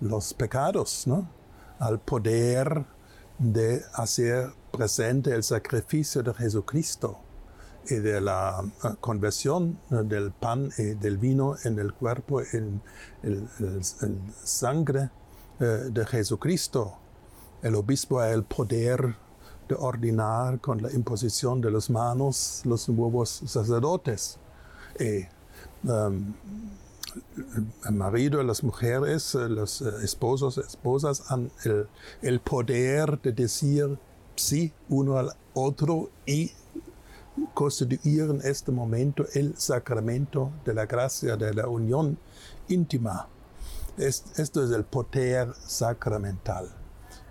[0.00, 1.28] los pecados, ¿no?
[1.78, 2.84] al poder
[3.38, 7.18] de hacer presente el sacrificio de Jesucristo
[7.88, 12.80] y de la uh, conversión del pan y del vino en el cuerpo, en
[13.22, 13.48] el,
[14.44, 15.10] sangre
[15.58, 16.98] uh, de Jesucristo.
[17.62, 19.16] El obispo ha el poder
[19.74, 24.38] de con la imposición de las manos los nuevos sacerdotes.
[25.84, 26.34] Um,
[27.84, 31.88] el marido, las mujeres, los eh, esposos, esposas han el,
[32.22, 33.98] el poder de decir
[34.36, 36.52] sí uno al otro y
[37.54, 42.18] constituir en este momento el sacramento de la gracia, de la unión
[42.68, 43.28] íntima.
[43.98, 46.81] Esto es el poder sacramental.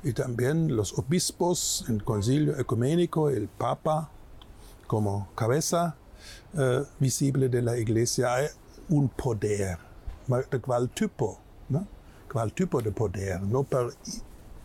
[0.03, 4.09] Y también los obispos, el concilio ecuménico, el papa
[4.87, 5.95] como cabeza
[6.57, 8.35] eh, visible de la iglesia,
[8.89, 9.77] un poder,
[10.27, 11.87] de qual tipo, ¿no?
[12.31, 13.93] qual tipo de poder, no per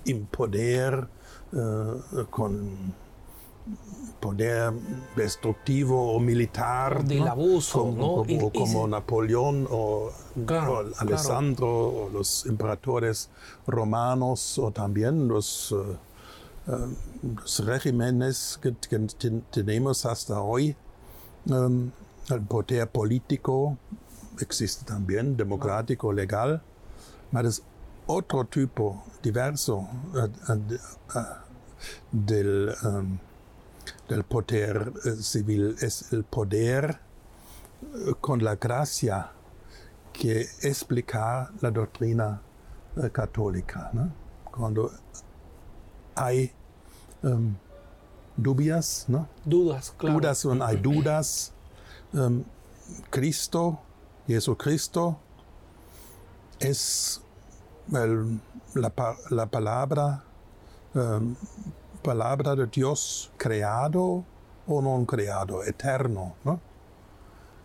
[0.05, 1.09] impoder
[1.53, 2.95] uh, con
[4.21, 4.73] poder
[5.15, 7.05] destructivo o militar.
[7.05, 7.31] Del ¿no?
[7.31, 8.25] abuso, como, ¿no?
[8.25, 10.11] Como, como Napoleón o,
[10.47, 12.07] claro, o Alessandro claro.
[12.07, 13.31] o los emperadores
[13.67, 15.97] romanos o también los, uh,
[16.67, 16.95] uh,
[17.37, 18.99] los regímenes que, que,
[19.51, 20.77] tenemos hasta hoy.
[21.49, 21.91] Um,
[22.29, 23.79] el poder político
[24.41, 26.61] existe también, democrático, legal,
[27.31, 27.63] pero es
[28.09, 30.57] otro tipo diverso uh,
[32.11, 33.19] del, um,
[34.09, 37.01] del, poder uh, civil, es el poder
[38.21, 39.31] con la gracia
[40.13, 42.41] que explica la doctrina
[43.13, 43.91] católica.
[43.93, 44.11] ¿no?
[44.51, 44.91] Cuando
[46.15, 46.53] hay
[47.23, 47.55] um,
[48.37, 49.29] dubias, ¿no?
[49.45, 50.19] Dudas, claro.
[50.19, 51.53] Dudas hay dudas.
[52.13, 52.45] Um,
[53.11, 53.81] Cristo,
[54.27, 55.19] Jesucristo,
[56.59, 57.21] es
[57.93, 58.41] el,
[58.75, 58.93] la,
[59.31, 60.23] la, palabra,
[60.95, 61.35] um,
[62.07, 64.25] palabra de Dios creado
[64.69, 66.37] o no creado, eterno.
[66.45, 66.61] ¿no?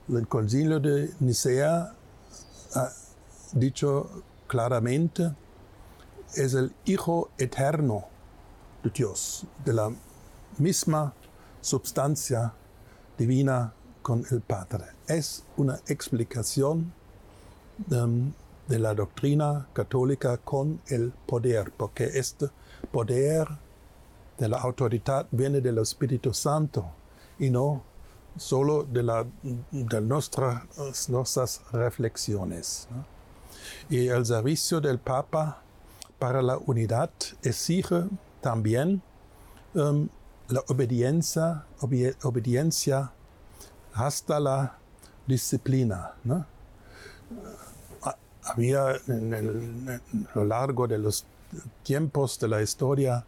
[0.10, 1.94] El concilio de Nicea
[2.74, 2.90] ha
[3.54, 4.10] dicho
[4.48, 5.32] claramente,
[6.34, 8.06] es el Hijo eterno
[8.84, 9.92] de Dios, de la
[10.58, 11.14] misma
[11.62, 12.52] substancia
[13.16, 14.86] divina con el Padre.
[15.08, 16.92] Es una explicación
[17.92, 18.34] um,
[18.68, 22.48] de la doctrina católica con el poder, porque este
[22.92, 23.48] poder
[24.42, 26.84] de la autoridad viene del Espíritu Santo
[27.38, 27.84] y no
[28.36, 29.24] solo de, la,
[29.72, 32.88] de nuestras, reflexiones.
[33.88, 35.62] Y el servicio del Papa
[36.18, 37.12] para la unidad
[37.44, 38.06] exige
[38.42, 39.04] también
[39.76, 40.10] um,
[40.48, 41.66] la obediencia,
[42.24, 43.12] obediencia
[43.94, 44.80] hasta la
[45.28, 46.16] disciplina.
[48.44, 50.02] Había en,
[50.34, 51.26] lo largo de los
[51.84, 53.24] tiempos de la historia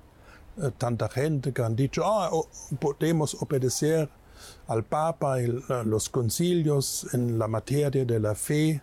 [0.57, 2.29] eh, tanta gente que han dicho, ah,
[2.79, 4.09] podemos obedecer
[4.67, 5.47] al Papa y
[5.85, 8.81] los concilios en la materia de la fe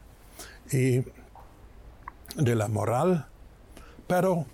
[0.73, 1.05] y
[2.37, 3.27] de la moral,
[4.07, 4.47] pero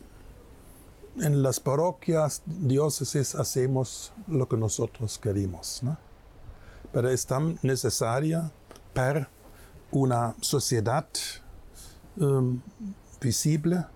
[1.19, 5.83] en las parroquias, diócesis, hacemos lo que nosotros queremos.
[5.83, 5.97] ¿no?
[6.93, 8.51] Pero es tan necesaria
[8.93, 9.29] para
[9.91, 11.07] una sociedad
[12.17, 12.61] um,
[13.21, 13.87] visible,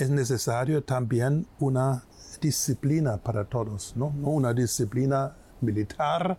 [0.00, 2.02] es necesario también una
[2.40, 6.38] disciplina para todos, no, no una disciplina militar,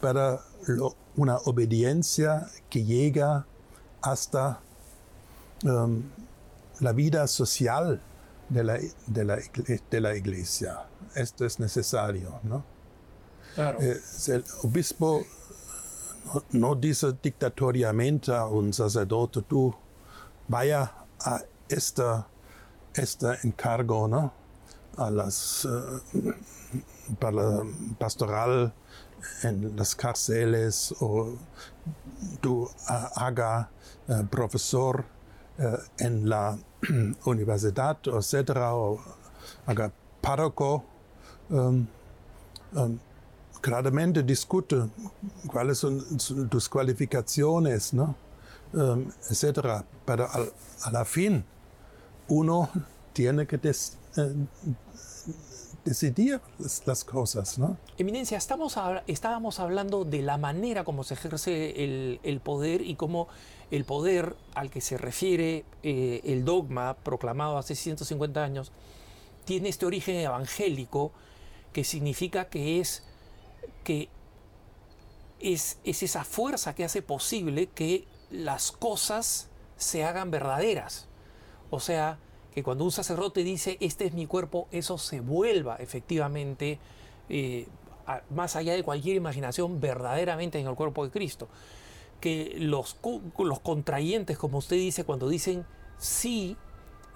[0.00, 3.46] pero lo, una obediencia que llega
[4.00, 4.60] hasta
[5.64, 6.02] um,
[6.80, 8.02] la vida social
[8.48, 9.38] de la, de, la,
[9.90, 10.86] de la, iglesia.
[11.14, 12.64] Esto es necesario, ¿no?
[13.54, 13.78] Claro.
[13.80, 15.24] Eh, el obispo
[16.24, 19.72] no, no, dice dictatoriamente a un sacerdote, tú
[20.48, 22.26] vaya a esta,
[22.94, 24.32] este encargo, ¿no?
[24.96, 25.66] A las,
[27.20, 27.62] la
[27.98, 28.72] pastoral
[29.42, 31.34] en las cárceles o
[32.40, 32.70] tú uh,
[33.16, 33.70] haga
[34.08, 35.04] uh, profesor
[35.98, 36.58] en la
[37.26, 38.98] universidad, etcétera, o
[39.66, 40.84] haga párroco,
[41.50, 41.86] um,
[42.74, 42.98] um,
[43.60, 44.90] claramente discute
[45.46, 46.02] cuáles son
[46.48, 47.92] tus cualificaciones.
[48.72, 49.84] Um, etcétera.
[50.06, 50.50] Pero al,
[50.84, 51.44] a la fin,
[52.32, 52.70] uno
[53.12, 53.70] tiene que eh,
[55.84, 56.40] decidir
[56.86, 57.76] las, cosas, ¿no?
[57.98, 63.28] Eminencia, estamos estábamos hablando de la manera como se ejerce el, el poder y cómo
[63.70, 68.72] el poder al que se refiere eh, el dogma proclamado hace 150 años
[69.44, 71.12] tiene este origen evangélico
[71.72, 73.02] que significa que es
[73.84, 74.08] que
[75.40, 81.08] es, es, esa fuerza que hace posible que las cosas se hagan verdaderas.
[81.72, 82.18] O sea,
[82.54, 86.78] que cuando un sacerdote dice, este es mi cuerpo, eso se vuelva efectivamente,
[87.28, 87.66] eh,
[88.30, 91.48] más allá de cualquier imaginación, verdaderamente en el cuerpo de Cristo
[92.20, 92.96] que los,
[93.38, 95.66] los contrayentes, como usted dice, cuando dicen
[95.98, 96.56] sí,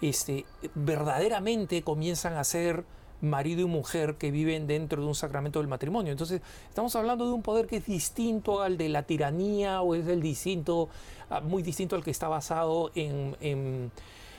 [0.03, 2.85] este, verdaderamente comienzan a ser
[3.21, 6.13] marido y mujer que viven dentro de un sacramento del matrimonio.
[6.13, 10.07] Entonces, estamos hablando de un poder que es distinto al de la tiranía o es
[10.07, 10.89] el distinto,
[11.31, 13.91] ah, muy distinto al que está basado en,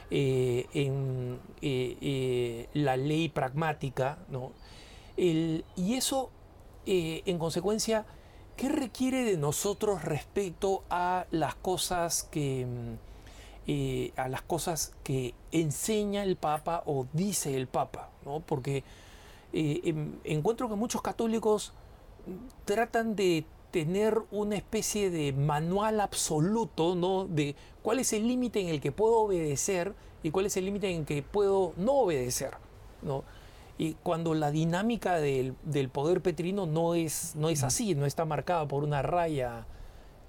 [0.10, 4.18] eh, en eh, eh, la ley pragmática.
[4.30, 4.52] ¿no?
[5.18, 6.30] El, y eso,
[6.86, 8.06] en consecuencia,
[8.56, 16.24] ¿Qué requiere de nosotros respecto a las cosas que, mm, a las cosas que enseña
[16.24, 18.10] el Papa o dice el Papa?
[18.26, 18.40] ¿no?
[18.40, 18.84] Porque
[19.54, 21.72] em, encuentro que muchos católicos
[22.66, 27.26] tratan de tener una especie de manual absoluto, ¿no?
[27.26, 29.94] De cuál es el límite en el que puedo obedecer
[30.24, 32.52] y cuál es el límite en el que puedo no obedecer,
[33.02, 33.24] ¿no?
[33.78, 38.26] Y cuando la dinámica del, del, poder petrino no es, no es así, no está
[38.26, 39.68] marcada por una raya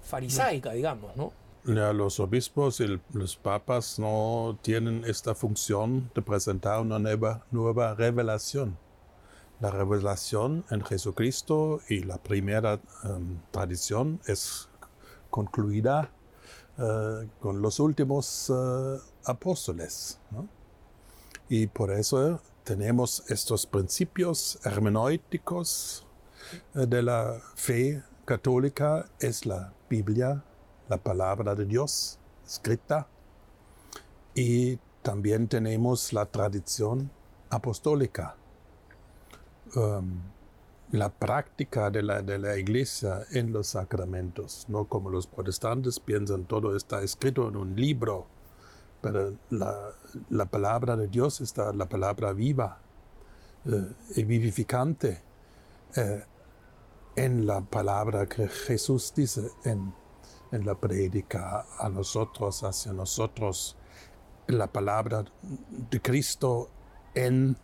[0.01, 1.33] farisaica, digamos, ¿no?
[1.65, 7.95] Ya, los obispos y los papas no tienen esta función de presentar una nueva, nueva
[7.95, 8.77] revelación.
[9.59, 14.69] La revelación en Jesucristo y la primera um, tradición es
[15.29, 16.11] concluida
[16.77, 20.17] uh, con los últimos uh, apóstoles.
[21.49, 26.05] Y por eso tenemos estos principios hermenéuticos
[26.75, 30.43] eh, de la fe católica, es la Biblia,
[30.87, 33.07] la palabra de Dios escrita,
[34.33, 37.11] y también tenemos la tradición
[37.49, 38.38] apostólica.
[39.75, 40.21] Um,
[40.91, 46.45] la práctica de la, de la iglesia en los sacramentos, no como los protestantes piensan
[46.45, 48.25] todo está escrito en un libro,
[49.01, 49.91] pero la,
[50.29, 52.79] la palabra de Dios está la palabra viva
[53.65, 55.21] eh, y vivificante
[55.95, 56.23] eh,
[57.15, 59.93] en la palabra que Jesús dice en,
[60.51, 63.77] en la prédica a nosotros, hacia nosotros,
[64.47, 65.23] la palabra
[65.91, 66.69] de Cristo
[67.13, 67.55] en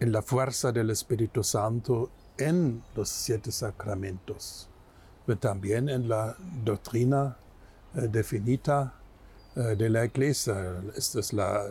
[0.00, 4.68] en la fuerza del Espíritu Santo en los siete sacramentos,
[5.26, 7.36] pero también en la doctrina
[7.94, 8.94] eh, definida
[9.54, 10.82] eh, de la Iglesia.
[10.96, 11.62] Esta es la,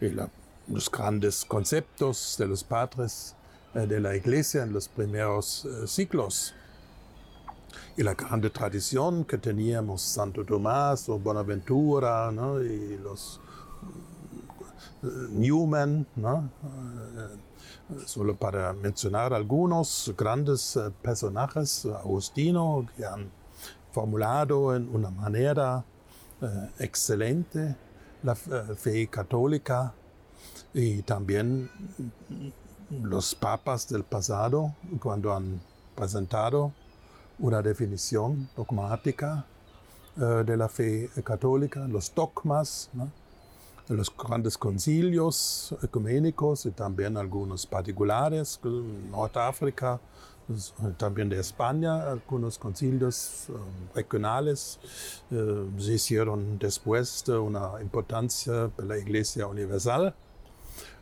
[0.00, 0.30] la,
[0.68, 3.34] los grandes conceptos de los padres
[3.74, 6.54] eh, de la Iglesia en los primeros siglos.
[7.96, 12.62] Y la grande tradición que teníamos Santo Tomás o Bonaventura ¿no?
[12.62, 13.40] y los
[15.02, 16.06] Newman.
[17.90, 23.30] Eh, solo para mencionar algunos grandes eh, personajes, Agustino, que han
[23.92, 25.84] formulado en una manera
[26.42, 27.76] eh, excelente
[28.22, 29.94] la fe católica
[30.74, 31.70] y también
[32.90, 35.60] los papas del pasado cuando han
[35.94, 36.72] presentado
[37.38, 39.46] una definición dogmática
[40.16, 43.08] de la fe católica, los dogmas, ¿no?
[43.88, 50.00] Los grandes concilios ecuménicos y también algunos particulares, en Norteáfrica,
[50.46, 53.56] pues, también de España, algunos concilios um,
[53.94, 54.78] regionales
[55.30, 60.14] uh, se hicieron después de una importancia para la Iglesia Universal.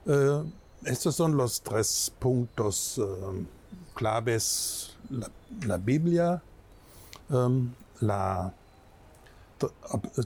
[0.04, 0.44] Uh,
[0.84, 3.46] estos son los tres puntos um,
[3.94, 5.30] claves, la,
[5.64, 6.42] la Biblia,
[7.30, 8.52] um, la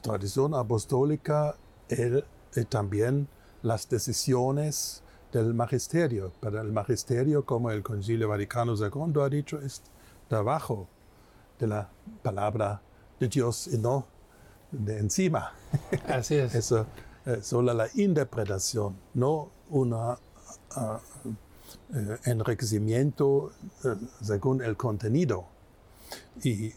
[0.03, 1.55] tradición apostólica,
[1.89, 2.25] el
[2.57, 3.28] y también
[3.62, 6.32] las decisiones del magisterio.
[6.40, 9.82] Pero el magisterio, como el Concilio Vaticano II ha dicho, es
[10.28, 10.88] debajo
[11.59, 11.90] de la
[12.22, 12.80] palabra
[13.18, 14.07] de Dios y no
[14.70, 15.53] de encima.
[16.09, 16.55] Así es.
[16.55, 16.86] Eso
[17.24, 20.16] es solo la interpretación, no un uh,
[22.24, 23.26] enriquecimiento
[23.84, 25.46] uh, según el contenido.
[26.42, 26.72] Y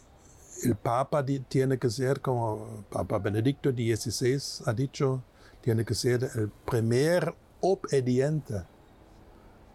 [0.64, 5.24] el Papa tiene que ser, como Papa Benedicto XVI ha dicho,
[5.64, 8.64] tiene que ser el primer obediente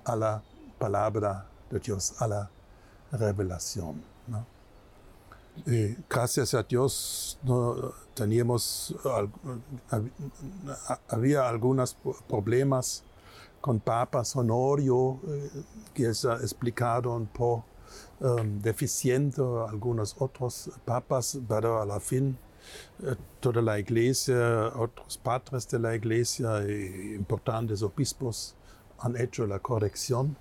[0.05, 0.43] a la
[0.78, 2.51] palabra de Dios, a la
[3.11, 4.03] revelación.
[6.09, 7.39] Gracias a Dios
[8.14, 8.95] teníamos,
[11.09, 11.97] había algunos
[12.28, 13.03] problemas
[13.61, 15.51] con papas Honorio, eh,
[15.93, 17.64] que es explicado un poco
[18.20, 22.47] um, deficiente, algunos otros papas, pero a la fin eh,
[23.41, 28.55] toda la iglesia, otros padres de la iglesia y importantes obispos
[28.99, 30.37] han hecho la corrección.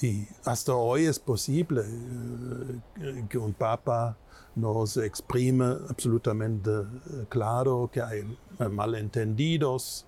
[0.00, 4.16] Y hasta hoy es posible eh, que un papa
[4.54, 8.38] no se exprime absolutamente eh, claro, que hay
[8.70, 10.06] malentendidos.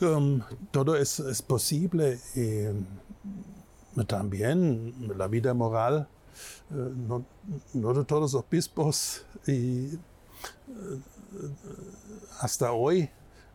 [0.00, 0.40] Um,
[0.70, 2.20] todo es, es posible.
[2.36, 6.06] Y también la vida moral
[6.70, 7.24] no,
[7.74, 9.98] no, de todos los obispos y eh,
[12.40, 13.08] hasta hoy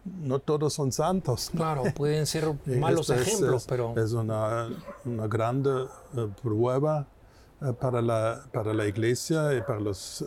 [0.04, 1.52] no todos son santos.
[1.56, 3.96] Claro, pueden ser malos ejemplos, pero...
[3.98, 4.70] Es una,
[5.06, 7.08] una grande eh, prueba
[7.62, 10.26] eh, para, la, para la iglesia y para los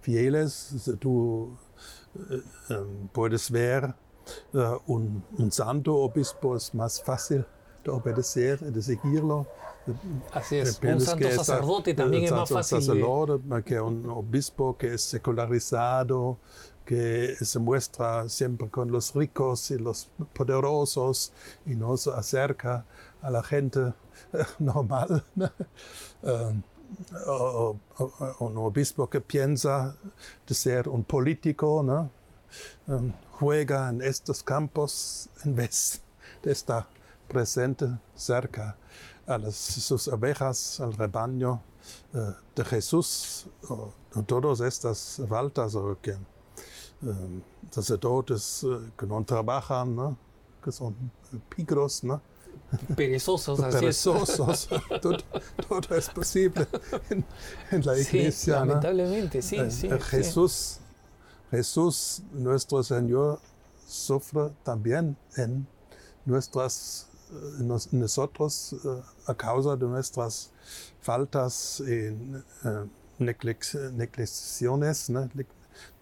[0.00, 0.90] fieles.
[0.98, 1.56] Tú
[2.68, 3.94] em, puedes ver
[4.86, 7.46] un, un santo obispo es más fácil
[7.84, 9.46] de obedecer y de seguirlo
[10.32, 12.82] Así es, un santo sacerdote también es más fácil.
[12.82, 16.38] Sacerdote, que un obispo que es secularizado,
[16.84, 21.32] que se muestra siempre con los ricos y los poderosos
[21.64, 22.84] y no se acerca
[23.22, 23.92] a la gente
[24.58, 25.24] normal.
[26.22, 26.62] Um,
[27.26, 27.76] o,
[28.40, 29.96] un obispo que piensa
[30.46, 32.10] de ser un político, ¿no?
[32.88, 36.02] Um, juega en estos campos en vez
[36.42, 36.88] de estar
[37.28, 38.76] presente cerca
[39.30, 41.62] a las, sus abejas, al rebaño
[42.14, 42.18] eh,
[42.56, 46.16] de Jesús, o, o, todas estas faltas, o que eh,
[47.70, 50.18] sacerdotes eh, que no trabajan, ¿no?
[50.62, 50.94] que son
[51.48, 52.20] pigros, ¿no?
[52.96, 54.68] Perezosos, así Perezosos.
[55.02, 55.16] todo,
[55.68, 56.66] todo, es posible
[57.08, 57.24] en,
[57.70, 58.30] en la iglesia.
[58.32, 59.88] Sí, lamentablemente, sí, sí.
[60.10, 60.80] Jesús, sí.
[61.50, 63.40] Jesús, nuestro Señor,
[63.86, 65.66] sufre también en
[66.24, 67.09] nuestras
[67.92, 70.50] nosotros eh, a causa de nuestras
[71.00, 72.14] faltas y eh,
[73.18, 75.28] neglecciones, ¿no?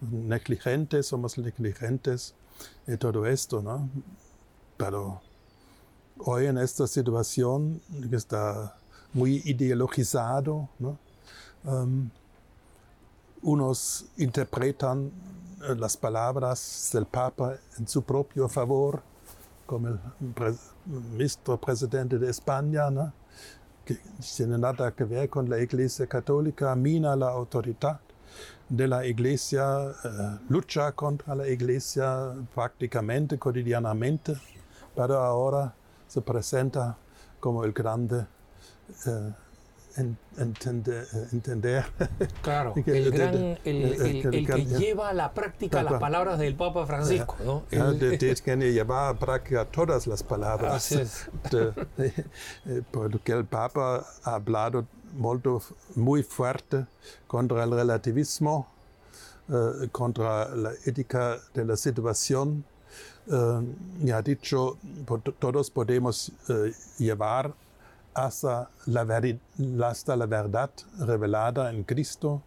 [0.01, 2.33] negligentes, somos negligentes
[2.87, 3.63] y todo esto.
[4.77, 5.21] Pero
[6.17, 8.75] hoy en esta situación que está
[9.13, 10.69] muy ideologizado.
[11.63, 12.09] Um,
[13.41, 15.11] unos interpretan
[15.63, 19.01] eh, las palabras del Papa en su propio favor,
[19.69, 19.99] como el
[20.87, 23.13] ministro presidente de España, ¿no?
[23.85, 23.99] que
[24.35, 27.99] tiene nada que ver con la Iglesia Católica, mina la autoridad
[28.67, 34.33] de la Iglesia, eh, lucha contra la Iglesia prácticamente cotidianamente,
[34.95, 35.71] pero ahora
[36.07, 36.97] se presenta
[37.39, 38.25] como el grande
[39.05, 39.33] eh,
[39.97, 41.85] entender, entender.
[42.41, 47.35] Claro, el, gran, el, el, que lleva a la práctica las palabras del Papa Francisco.
[47.43, 47.63] ¿no?
[47.69, 50.93] Tiene que llevar a práctica todas las palabras.
[51.99, 54.85] Eh, porque el Papa ha hablado
[55.95, 56.85] muy fuerte
[57.27, 58.67] contra el relativismo,
[59.49, 62.63] eh, contra la ética de la situación.
[63.27, 63.61] Eh,
[64.03, 64.77] y ha dicho,
[65.39, 66.31] todos podemos
[66.97, 67.53] llevar
[68.13, 69.07] hasta la,
[69.87, 72.43] hasta la verdad revelada en Cristo.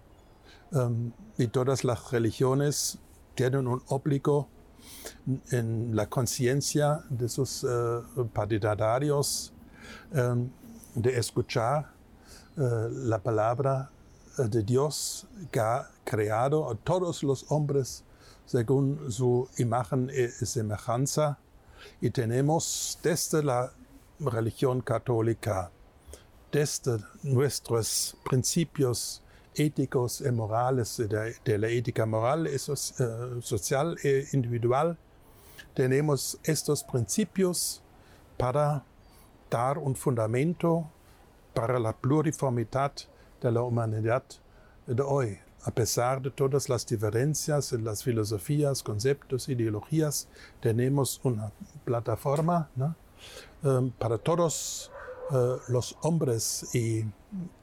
[0.73, 2.99] Um, y todas las religiones
[3.35, 4.49] tienen un obligo
[5.51, 8.03] en la conciencia de sus uh,
[8.33, 9.53] partidarios
[10.13, 10.51] um,
[10.95, 11.93] de escuchar
[12.57, 13.91] uh, la palabra
[14.39, 18.05] de Dios que ha creado a todos los hombres
[18.47, 21.39] según su imagen y semejanza.
[22.01, 23.73] Y tenemos desde la
[24.21, 25.71] religión católica,
[26.51, 29.23] desde nuestros principios
[29.55, 30.97] éticos y morales,
[31.45, 32.59] de, la ética moral y eh,
[33.41, 34.97] social e individual,
[35.75, 37.83] tenemos estos principios
[38.37, 38.85] para
[39.51, 40.91] dar un fundamento
[41.55, 42.93] para la pluriformidad
[43.41, 44.23] de la humanidad
[44.87, 45.39] de hoy.
[45.65, 50.29] A pesar de todas las diferencias en las filosofías, conceptos, ideologías,
[50.61, 51.53] tenemos una
[51.85, 52.97] plataforma ¿no?
[53.65, 54.91] Em, para todos
[55.31, 57.05] eh, los hombres y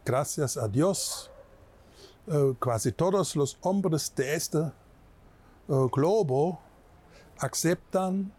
[0.06, 1.30] gracias a Dios,
[2.28, 4.72] eh, casi todos los hombres de este eh,
[5.92, 6.58] globo
[7.40, 8.32] aceptan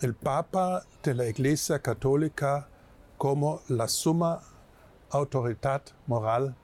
[0.00, 2.66] el Papa de la Iglesia Católica
[3.16, 4.40] como la suma
[5.10, 6.56] autoridad moral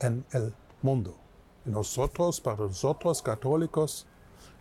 [0.00, 1.16] en el mundo.
[1.64, 4.06] nosotros, para nosotros católicos,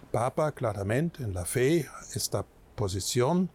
[0.10, 3.50] Papa claramente en la fe, esta posición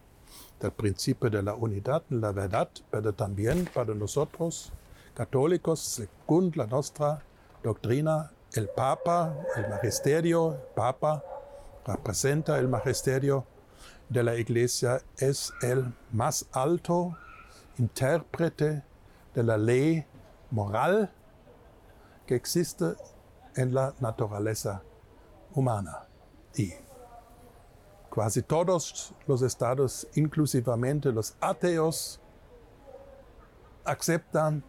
[0.63, 4.71] del principio de la unidad, la verdad, pero también para nosotros,
[5.13, 7.21] católicos, según la nuestra
[7.61, 11.21] doctrina, el Papa, el magisterio, el Papa
[11.85, 13.45] representa el magisterio
[14.07, 17.17] de la Iglesia, es el más alto
[17.77, 18.83] intérprete
[19.35, 20.05] de la ley
[20.49, 21.11] moral
[22.25, 22.93] que existe
[23.57, 24.81] en la naturaleza
[25.55, 26.07] humana.
[26.55, 26.71] Y
[28.13, 32.19] Casi todos los estados, inclusivamente los ateos,
[33.83, 34.63] aceptan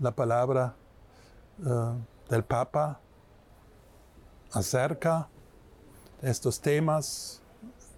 [0.00, 0.74] la palabra
[1.64, 1.94] uh,
[2.28, 2.98] del Papa
[4.50, 5.28] acerca
[6.20, 7.40] de estos temas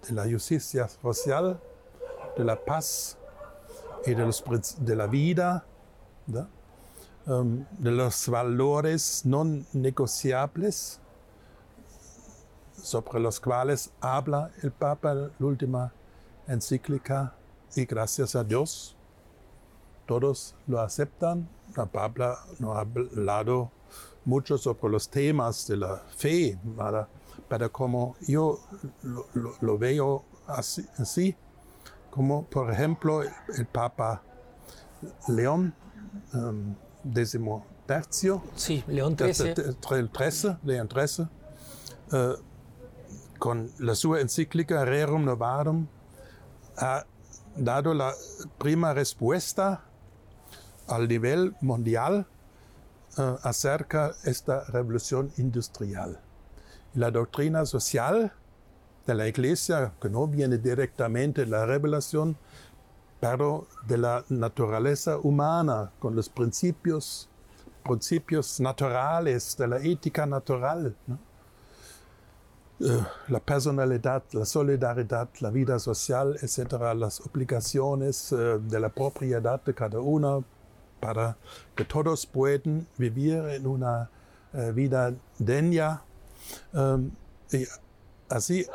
[0.07, 1.59] de la justicia social,
[2.37, 3.17] de la paz
[4.05, 4.31] y de,
[4.79, 5.65] de la vida,
[7.25, 11.01] um, de los valores no negociables
[12.83, 15.93] sobre los cuales habla el Papa en la última
[16.47, 17.33] encíclica
[17.75, 18.95] y gracias a Dios
[20.05, 21.47] todos lo aceptan.
[21.77, 23.71] El Papa no ha hablado
[24.25, 26.57] mucho sobre los temas de la fe,
[27.47, 28.59] pero como yo
[29.61, 31.35] lo, veo así, así,
[32.09, 34.23] como por ejemplo el Papa
[35.27, 35.73] León
[36.33, 36.75] um,
[37.85, 39.53] tercio, sí, León XIII,
[40.63, 41.27] León XIII
[43.39, 45.87] con la sua encíclica Rerum Novarum
[46.77, 47.05] ha
[47.55, 48.13] dado la
[48.57, 49.83] prima respuesta
[50.87, 52.27] al nivel mundial
[53.17, 56.19] uh, acerca esta revolución industrial.
[56.93, 58.33] La doctrina social
[59.05, 62.37] de la Iglesia, que no viene directamente de la revelación,
[63.19, 67.29] pero de la naturaleza humana, con los principios,
[67.83, 70.95] principios naturales, de la ética natural.
[71.07, 71.28] ¿no?
[72.81, 79.61] Eh, la personalidad, la solidaridad, la vida social, etcétera, las obligaciones eh, de la propiedad
[79.61, 80.45] de cada uno
[81.01, 81.35] para
[81.75, 84.09] que todos puedan vivir en una
[84.53, 86.03] eh, vida digna.
[86.73, 87.11] Um,
[87.51, 87.67] y
[88.29, 88.65] así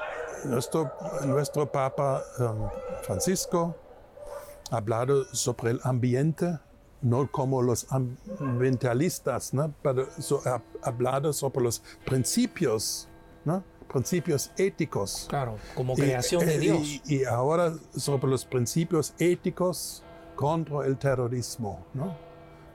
[0.44, 0.92] nuestro,
[1.24, 2.68] nuestro Papa um,
[3.05, 3.74] Francisco
[4.70, 6.59] ha hablado sobre el ambiente,
[7.00, 9.72] no como los ambientalistas, ¿no?
[9.82, 10.09] pero
[10.44, 13.09] ha hablado sobre los principios
[13.44, 13.62] ¿no?
[13.91, 15.26] Principios éticos.
[15.28, 16.78] Claro, como creación de Dios.
[16.82, 20.03] Y, y, ahora sobre los principios éticos
[20.35, 22.16] contra el terrorismo, ¿no?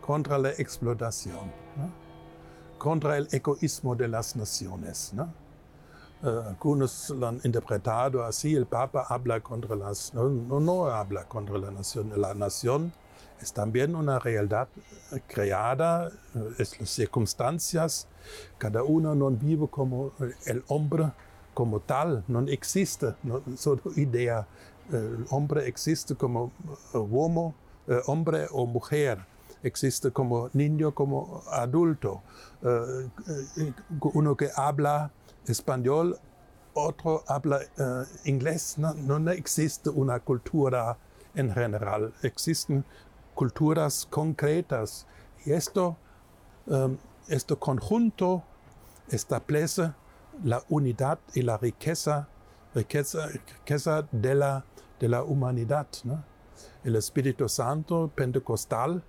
[0.01, 1.91] contra la explotación, ¿no?
[2.77, 5.11] contra el egoísmo de las naciones.
[5.13, 5.31] ¿no?
[6.23, 11.57] Uh, algunos lo han interpretado así, el Papa habla contra las, no, no habla contra
[11.57, 12.91] la nación, la nación
[13.41, 14.67] es también una realidad
[15.27, 16.11] creada,
[16.57, 18.07] es las circunstancias,
[18.57, 20.11] cada uno no vive como
[20.45, 21.11] el hombre
[21.53, 23.15] como tal, no existe,
[23.57, 24.47] solo idea,
[24.91, 26.51] el hombre existe como
[26.93, 27.55] homo,
[28.05, 29.25] hombre o mujer,
[29.63, 32.21] existe como niño, como adulto,
[34.13, 35.11] uno que habla
[35.45, 36.17] español,
[36.73, 37.59] otro habla
[38.25, 40.97] inglés, no, no existe una cultura
[41.35, 42.83] en general, existen
[43.39, 45.07] culturas concretas.
[45.45, 45.95] Y esto,
[47.29, 48.43] este conjunto
[49.07, 49.93] establece
[50.43, 52.27] la unidad y la riqueza,
[52.75, 54.65] riqueza, riqueza de, la,
[54.99, 55.87] de la humanidad.
[56.83, 59.01] El Espíritu Santo pentecostal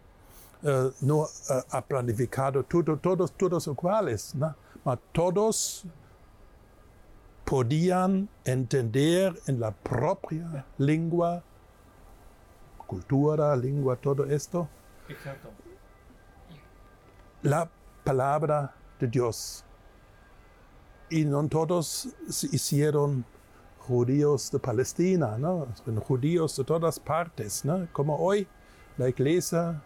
[0.63, 1.27] uh, no uh,
[1.69, 4.55] ha planificado todo, todos, todos iguales, ¿no?
[5.11, 5.87] todos
[7.45, 11.43] podían entender en la propia lengua
[12.91, 14.69] cultura, lengua, todo esto.
[15.09, 15.49] Exacto.
[17.43, 17.71] La
[18.03, 19.65] palabra de Dios.
[21.09, 23.25] Y no todos se hicieron
[23.79, 25.69] judíos de Palestina, ¿no?
[26.09, 27.87] judíos de todas partes, ¿no?
[27.93, 28.49] Como hoy
[28.99, 29.81] la iglesia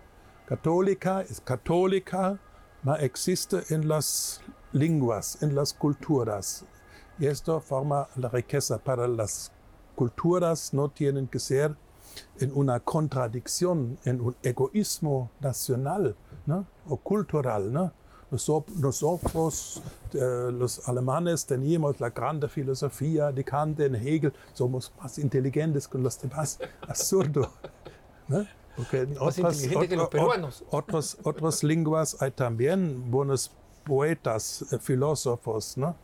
[0.47, 2.39] católica es católica,
[2.83, 4.41] no existe en las
[4.73, 6.65] lenguas, en las culturas.
[7.19, 9.53] Y esto forma la riqueza para las
[9.95, 11.77] culturas, no tienen que ser
[12.41, 16.67] en una contradicción, en un egoísmo nacional ¿no?
[16.89, 17.73] o cultural.
[17.73, 17.93] ¿no?
[18.31, 25.87] Nosotros, eh, los alemanes, teníamos la grande filosofía de Kant, de Hegel, somos más inteligentes
[25.87, 26.59] que los demás.
[26.89, 27.53] Absurdo.
[28.29, 28.47] ¿no?
[28.77, 30.65] Porque más otras, que los peruanos.
[30.71, 33.53] Otras, otras lenguas hay también buenos
[33.85, 35.95] poetas, eh, filósofos, ¿no?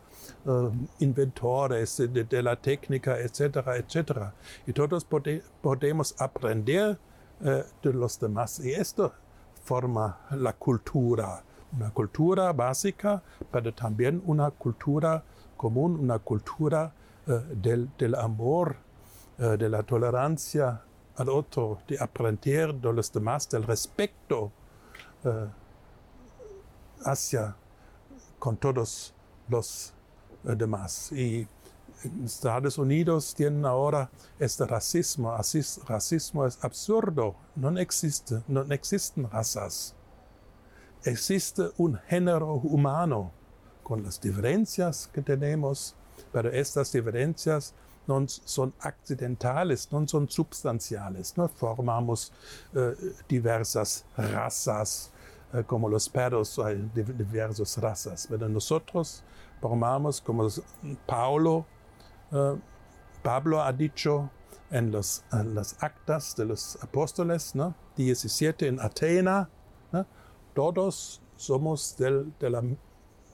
[0.45, 0.69] Uh,
[0.99, 4.33] inventores de, la técnica, etcétera, etcétera.
[4.67, 6.97] Y todos pode, podemos aprender
[7.41, 8.59] uh, de los demás.
[8.59, 9.13] Y esto
[9.63, 11.43] forma la cultura,
[11.75, 15.23] una cultura básica, pero también una cultura
[15.57, 16.91] común, una cultura
[17.53, 18.75] del, del, amor,
[19.37, 20.81] de la tolerancia
[21.15, 24.51] al otro, de aprender de los demás, del respeto
[27.05, 27.55] hacia
[28.39, 29.13] con todos
[29.47, 29.93] los
[30.43, 31.11] demás.
[31.11, 31.47] Y
[32.03, 35.35] en Estados Unidos tienen ahora este racismo.
[35.87, 37.35] Racismo es absurdo.
[37.55, 39.95] No existe, no existen razas.
[41.03, 43.31] Existe un género humano
[43.83, 45.95] con las diferencias que tenemos,
[46.31, 47.73] pero estas diferencias
[48.07, 51.37] no son accidentales, no son substanciales.
[51.37, 52.31] No formamos
[52.73, 52.95] eh,
[53.27, 55.11] diversas razas,
[55.53, 59.23] eh, como los perros hay diversas razas, pero nosotros
[59.61, 60.47] formamos, como
[61.05, 61.65] Paulo,
[62.31, 62.57] uh,
[63.21, 64.29] Pablo ha dicho
[64.71, 67.75] en, los, en, las actas de los apóstoles, ¿no?
[67.95, 69.49] 17 en Atena,
[70.53, 72.63] todos somos del, de la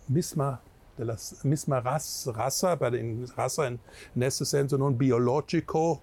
[0.08, 0.62] misma
[0.98, 3.80] de la misma raza, raza pero en, raza en,
[4.16, 6.02] en ese senso no biológico,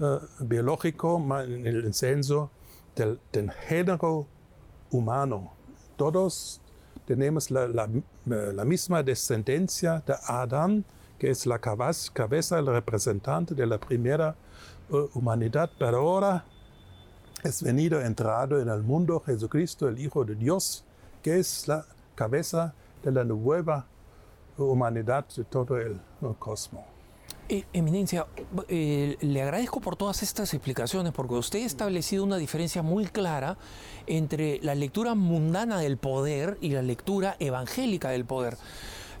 [0.00, 2.50] uh, biológico, en el senso
[2.96, 4.26] del, del género
[4.90, 5.52] humano.
[5.96, 6.60] Todos
[7.06, 10.84] tenemos la, la, misma descendencia de Adán,
[11.18, 14.34] que es la cabeza, el representante de la primera
[14.90, 16.44] uh, humanidad, pero ahora
[17.42, 20.84] es venido, entrado en el mundo Jesucristo, el Hijo de Dios,
[21.22, 21.84] que es la
[22.14, 23.86] cabeza de la nueva
[24.56, 26.00] humanidad de todo el
[26.38, 26.93] cosmos.
[27.50, 28.26] Eh, eminencia,
[28.68, 33.58] eh, le agradezco por todas estas explicaciones porque usted ha establecido una diferencia muy clara
[34.06, 38.56] entre la lectura mundana del poder y la lectura evangélica del poder.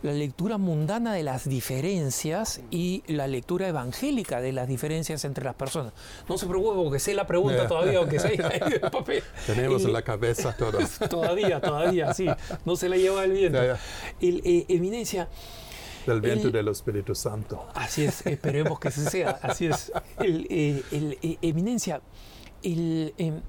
[0.02, 5.54] La lectura mundana de las diferencias y la lectura evangélica de las diferencias entre las
[5.54, 5.92] personas.
[6.26, 9.22] No se preocupe porque sé la pregunta todavía, aunque sea el papel.
[9.46, 10.78] Tenemos en la cabeza todo.
[11.10, 12.26] todavía, todavía, sí.
[12.64, 13.58] No se le lleva el viento.
[13.62, 15.28] Eh, eminencia,
[16.06, 17.66] del viento del Espíritu Santo.
[17.74, 19.38] Así es, esperemos que así sea.
[19.42, 19.92] Así es.
[20.18, 22.00] El, eh, eh, eminencia,
[22.62, 23.40] el, em,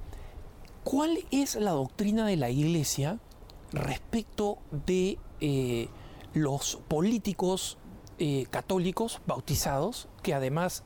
[0.84, 3.18] ¿cuál es la doctrina de la Iglesia
[3.72, 5.88] respecto de eh,
[6.34, 7.78] los políticos
[8.48, 10.84] católicos bautizados, que además,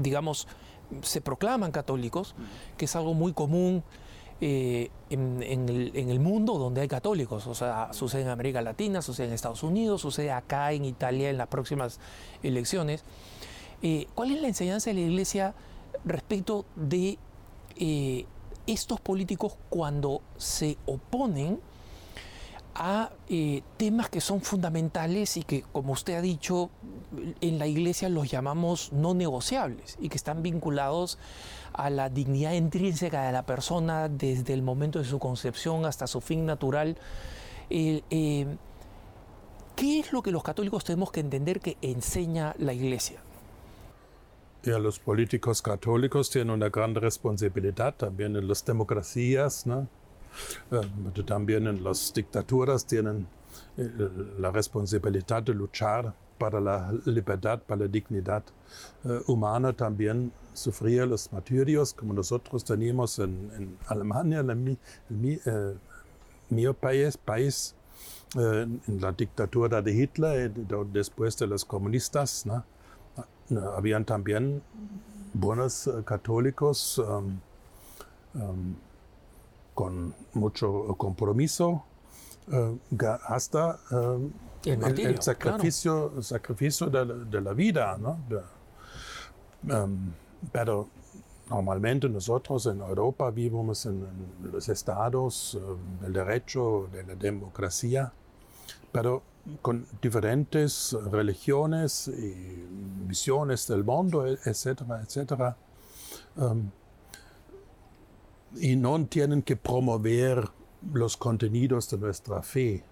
[0.00, 0.48] digamos,
[1.02, 2.34] se proclaman católicos,
[2.76, 3.84] que es algo muy común
[4.40, 7.46] eh, en, el, mundo donde hay católicos.
[7.46, 11.38] O sea, sucede en América Latina, sucede en Estados Unidos, sucede acá en Italia en
[11.38, 11.98] las próximas
[12.42, 13.04] elecciones.
[13.82, 15.54] Eh, ¿Cuál es la enseñanza de la Iglesia
[16.04, 17.18] respecto de
[17.76, 18.26] eh,
[18.66, 21.60] estos políticos cuando se oponen
[22.78, 23.10] a
[23.76, 26.70] temas que son fundamentales y que, como usted ha dicho,
[27.40, 31.18] en la iglesia los llamamos no negociables y que están vinculados
[31.72, 36.20] a la dignidad intrínseca de la persona desde el momento de su concepción hasta su
[36.20, 36.96] fin natural.
[37.68, 38.46] Eh,
[39.74, 43.20] ¿Qué es lo que los católicos tenemos que entender que enseña la Iglesia?
[44.64, 49.88] Ja, los políticos católicos tienen una gran responsabilidad también en las democracias, ¿no?
[51.26, 53.26] También en las dictaduras tienen
[54.38, 58.42] la responsabilidad de luchar para la libertad, para la dignidad
[59.04, 65.74] eh, humana también sufrir los martirios, como nosotros tenemos en, Alemania, en mi, mi, eh,
[66.50, 67.74] mi país, país
[68.36, 70.52] eh, en la dictadura de Hitler,
[70.92, 72.64] después de los comunistas, ¿no?
[73.76, 74.62] habían también
[75.32, 77.40] buenos católicos um,
[78.34, 78.74] um,
[79.78, 81.84] con mucho compromiso,
[82.48, 82.76] uh,
[83.28, 84.32] hasta um,
[84.64, 88.18] el, sacrificio, sacrificio de, la vida, ¿no?
[89.68, 90.12] Em,
[90.50, 90.88] pero
[91.48, 94.04] normalmente nosotros en Europa vivimos en,
[94.42, 95.56] los estados
[96.00, 98.12] del derecho, de la democracia,
[98.90, 99.22] pero
[99.62, 102.66] con diferentes religiones y
[103.06, 105.56] visiones del mundo, etcétera, etcétera.
[106.36, 106.68] Em,
[108.60, 110.48] y no tienen que promover
[110.92, 112.84] los contenidos de nuestra fe.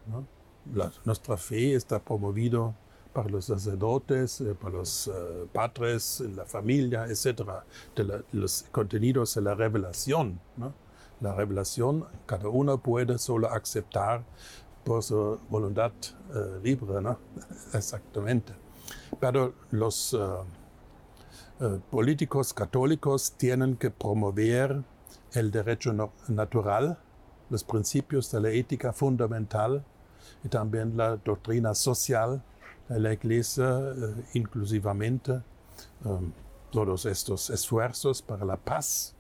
[1.05, 2.75] nuestra fe está promovido
[3.13, 7.51] para los sacerdotes, eh, para los uh, padres, la familia, etc.
[7.95, 10.39] De los contenidos de la revelación.
[11.21, 14.23] La revelación cada uno puede solo aceptar
[14.85, 15.93] por su voluntad
[16.35, 16.95] uh, libre,
[17.73, 18.53] exactamente.
[19.19, 20.17] Pero los
[21.91, 24.85] políticos católicos tienen que promover
[25.33, 25.93] el derecho
[26.29, 26.99] natural,
[27.51, 29.85] los principios de la ética fundamental
[30.43, 32.43] y también la doctrina social
[32.89, 35.43] de la Iglesia, eh, inclusivamente
[36.05, 36.33] um,
[36.71, 39.15] todos estos esfuerzos para la paz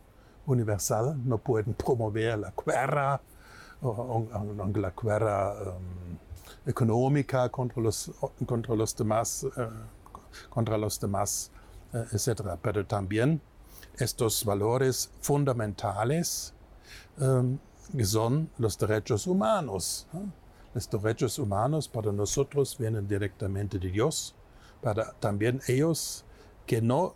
[0.46, 3.20] universal no pueden promover la guerra,
[3.82, 6.18] la guerra um,
[6.66, 9.46] económica contra los, demás,
[10.50, 11.50] contra los demás,
[12.12, 12.58] etc.
[12.60, 13.40] Pero también
[13.98, 16.54] estos valores fundamentales
[17.18, 17.58] um,
[18.02, 20.06] son los derechos humanos.
[20.12, 20.32] ¿no?
[20.74, 24.34] Los derechos humanos para nosotros vienen directamente de Dios,
[24.82, 26.24] para también ellos
[26.66, 27.14] que no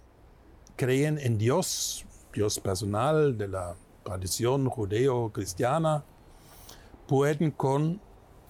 [0.76, 6.04] creen en Dios, Dios personal de la tradición judeo-cristiana,
[7.06, 8.00] pueden con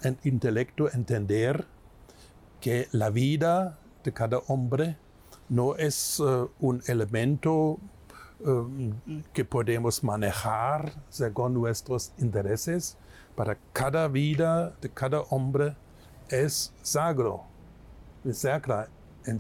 [0.03, 1.67] el intelecto entender
[2.61, 4.97] que la vida de cada hombre
[5.49, 7.79] no es uh, un elemento
[8.45, 8.69] uh,
[9.33, 12.97] que podemos manejar según nuestros intereses,
[13.35, 15.77] para cada vida de cada hombre
[16.29, 17.45] es sagro,
[18.25, 18.89] es sagra
[19.25, 19.39] en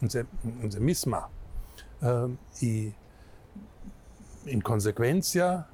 [0.00, 0.18] en sí,
[0.62, 1.28] en sí misma.
[2.00, 2.92] Um, y
[4.46, 5.66] en consecuencia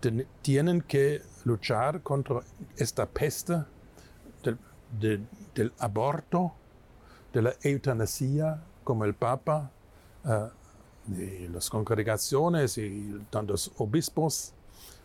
[0.00, 2.40] ten, tienen que luchar contra
[2.76, 3.64] esta peste
[4.42, 4.58] del,
[5.00, 5.20] de,
[5.54, 6.52] del aborto,
[7.32, 9.70] de la eutanasia, como el Papa,
[10.24, 10.48] uh,
[11.08, 14.54] y las congregaciones y tantos obispos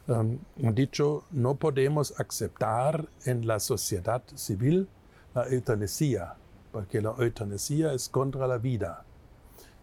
[0.08, 4.88] um, dicho, no podemos aceptar en la sociedad civil
[5.34, 6.36] la eutanasia,
[6.72, 9.04] porque la eutanasia es contra la vida.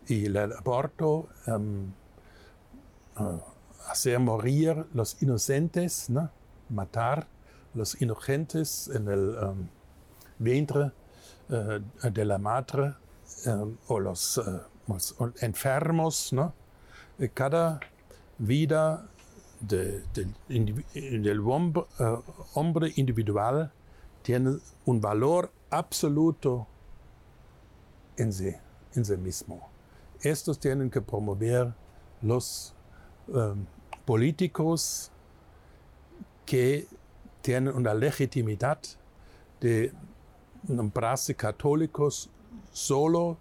[0.08, 1.92] Y el aborto, um,
[3.18, 3.40] uh,
[3.88, 6.30] hacer morir los inocentes, ¿no?
[6.68, 7.26] matar
[7.74, 9.68] los inocentes en el um,
[10.38, 10.92] vientre
[11.50, 12.94] uh, de la madre
[13.46, 14.75] um, o los, uh, los
[15.40, 16.32] enfermos.
[16.32, 16.52] ¿no?
[17.34, 17.80] Cada
[18.38, 19.08] vida
[19.60, 22.22] de, de, del hombre, uh,
[22.54, 23.72] hombre, individual
[24.22, 26.66] tiene un valor absoluto
[28.16, 28.54] en sí,
[29.16, 29.68] mismo.
[30.20, 31.72] Estos tienen que promover
[32.22, 32.74] los
[33.28, 33.66] um,
[34.04, 35.10] políticos
[36.44, 36.86] que
[37.42, 38.78] tienen una legitimidad
[39.60, 39.92] de
[40.66, 42.30] nombrarse católicos
[42.72, 43.36] solo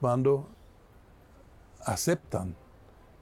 [0.00, 0.48] cuando
[1.84, 2.56] aceptan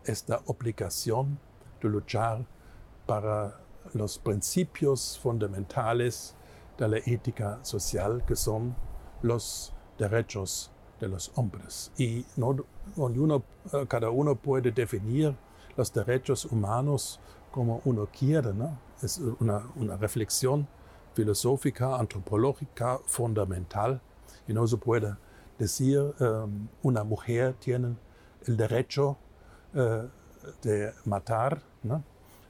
[0.05, 1.39] esta obligación
[1.83, 2.47] de luchar
[3.07, 3.61] para
[3.95, 6.35] los principios fundamentales
[6.79, 8.76] de la ética social que son
[9.22, 10.70] los derechos
[11.01, 11.91] de los hombres.
[11.99, 12.57] Y no,
[12.97, 13.43] uno,
[13.89, 15.35] cada uno puede definir
[15.76, 17.20] los derechos humanos
[17.51, 18.53] como uno quiere.
[19.03, 20.68] Es una, una reflexión
[21.14, 24.01] filosófica, antropológica fundamental
[24.47, 25.16] y no se puede
[25.59, 26.14] decir
[26.82, 27.96] una mujer tiene
[28.46, 29.18] el derecho
[29.74, 30.09] uh,
[30.62, 32.02] de matar ¿no?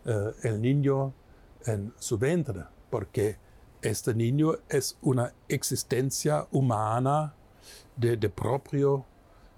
[0.04, 1.12] uh, el niño
[1.66, 3.36] en su vientre, porque
[3.82, 7.34] este niño es una existencia humana
[7.96, 9.04] de, de propio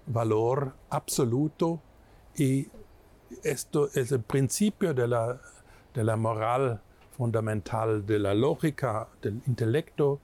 [0.07, 1.79] valor absoluto
[2.35, 2.67] y
[3.43, 5.39] esto es el principio de la,
[5.93, 6.81] de la moral
[7.11, 10.19] fundamental, de la lógica, del intelecto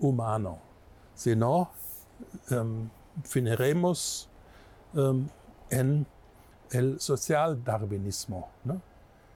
[0.00, 0.58] humano.
[1.14, 1.70] Si no,
[2.50, 2.88] um,
[3.24, 4.28] finiremos
[4.94, 5.28] um,
[5.70, 6.06] en
[6.70, 8.48] el social darwinismo,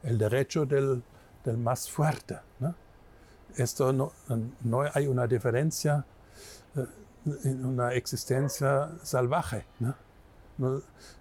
[0.03, 1.03] el derecho del,
[1.45, 2.39] del más fuerte.
[3.57, 4.13] Esto no,
[4.93, 6.05] hay una diferencia
[6.77, 6.87] uh,
[7.45, 9.65] en una existencia salvaje.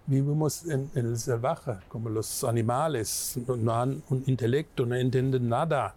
[0.06, 5.96] vivimos en, el salvaje, como los animales, no, han un intelecto, no entienden nada,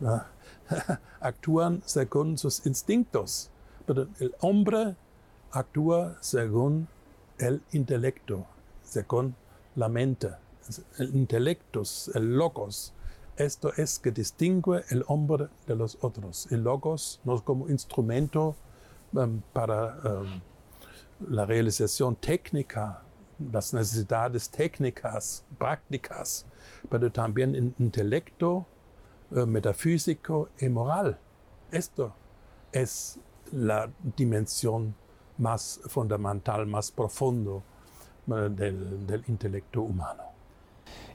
[1.20, 3.49] actúan según sus instintos,
[3.90, 4.96] el hombre
[5.52, 6.88] actúa según
[7.38, 8.46] el intelecto,
[8.82, 9.34] según
[9.76, 10.30] la mente,
[10.98, 11.82] el intelecto,
[12.14, 12.92] el logos.
[13.36, 16.46] Esto es que distingue el hombre de los otros.
[16.50, 18.54] El logos no es como instrumento
[19.12, 20.40] um, para um,
[21.28, 23.02] la realización técnica,
[23.52, 26.44] las necesidades técnicas, prácticas,
[26.88, 28.66] pero también el intelecto
[29.30, 31.18] eh, metafísico y moral.
[31.70, 32.12] Esto
[32.72, 33.18] es
[33.52, 34.94] la dimensión
[35.38, 37.62] más fundamental, más profundo
[38.28, 40.22] eh, del, del intelecto humano.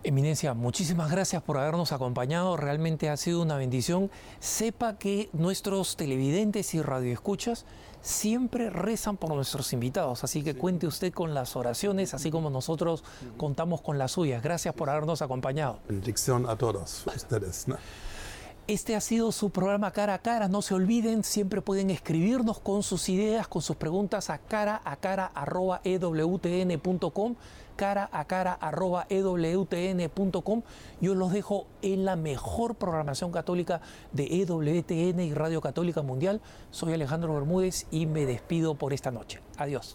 [0.03, 2.57] Eminencia, muchísimas gracias por habernos acompañado.
[2.57, 4.11] Realmente ha sido una bendición.
[4.39, 7.65] Sepa que nuestros televidentes y radioescuchas
[8.05, 13.03] siempre rezan por nuestros invitados, así que cuente usted con las oraciones, así como nosotros
[13.35, 14.43] contamos con las suyas.
[14.43, 15.79] Gracias por habernos acompañado.
[15.89, 17.67] Bendición a todos ustedes.
[17.67, 17.77] ¿no?
[18.67, 20.47] Este ha sido su programa Cara a Cara.
[20.47, 24.95] No se olviden, siempre pueden escribirnos con sus ideas, con sus preguntas a cara a
[24.95, 27.35] cara arroba ewtn.com
[27.75, 30.63] cara a cara arroba ewtn.com.
[30.99, 33.81] Yo los dejo en la mejor programación católica
[34.13, 36.41] de EWTN y Radio Católica Mundial.
[36.71, 39.41] Soy Alejandro Bermúdez y me despido por esta noche.
[39.57, 39.93] Adiós.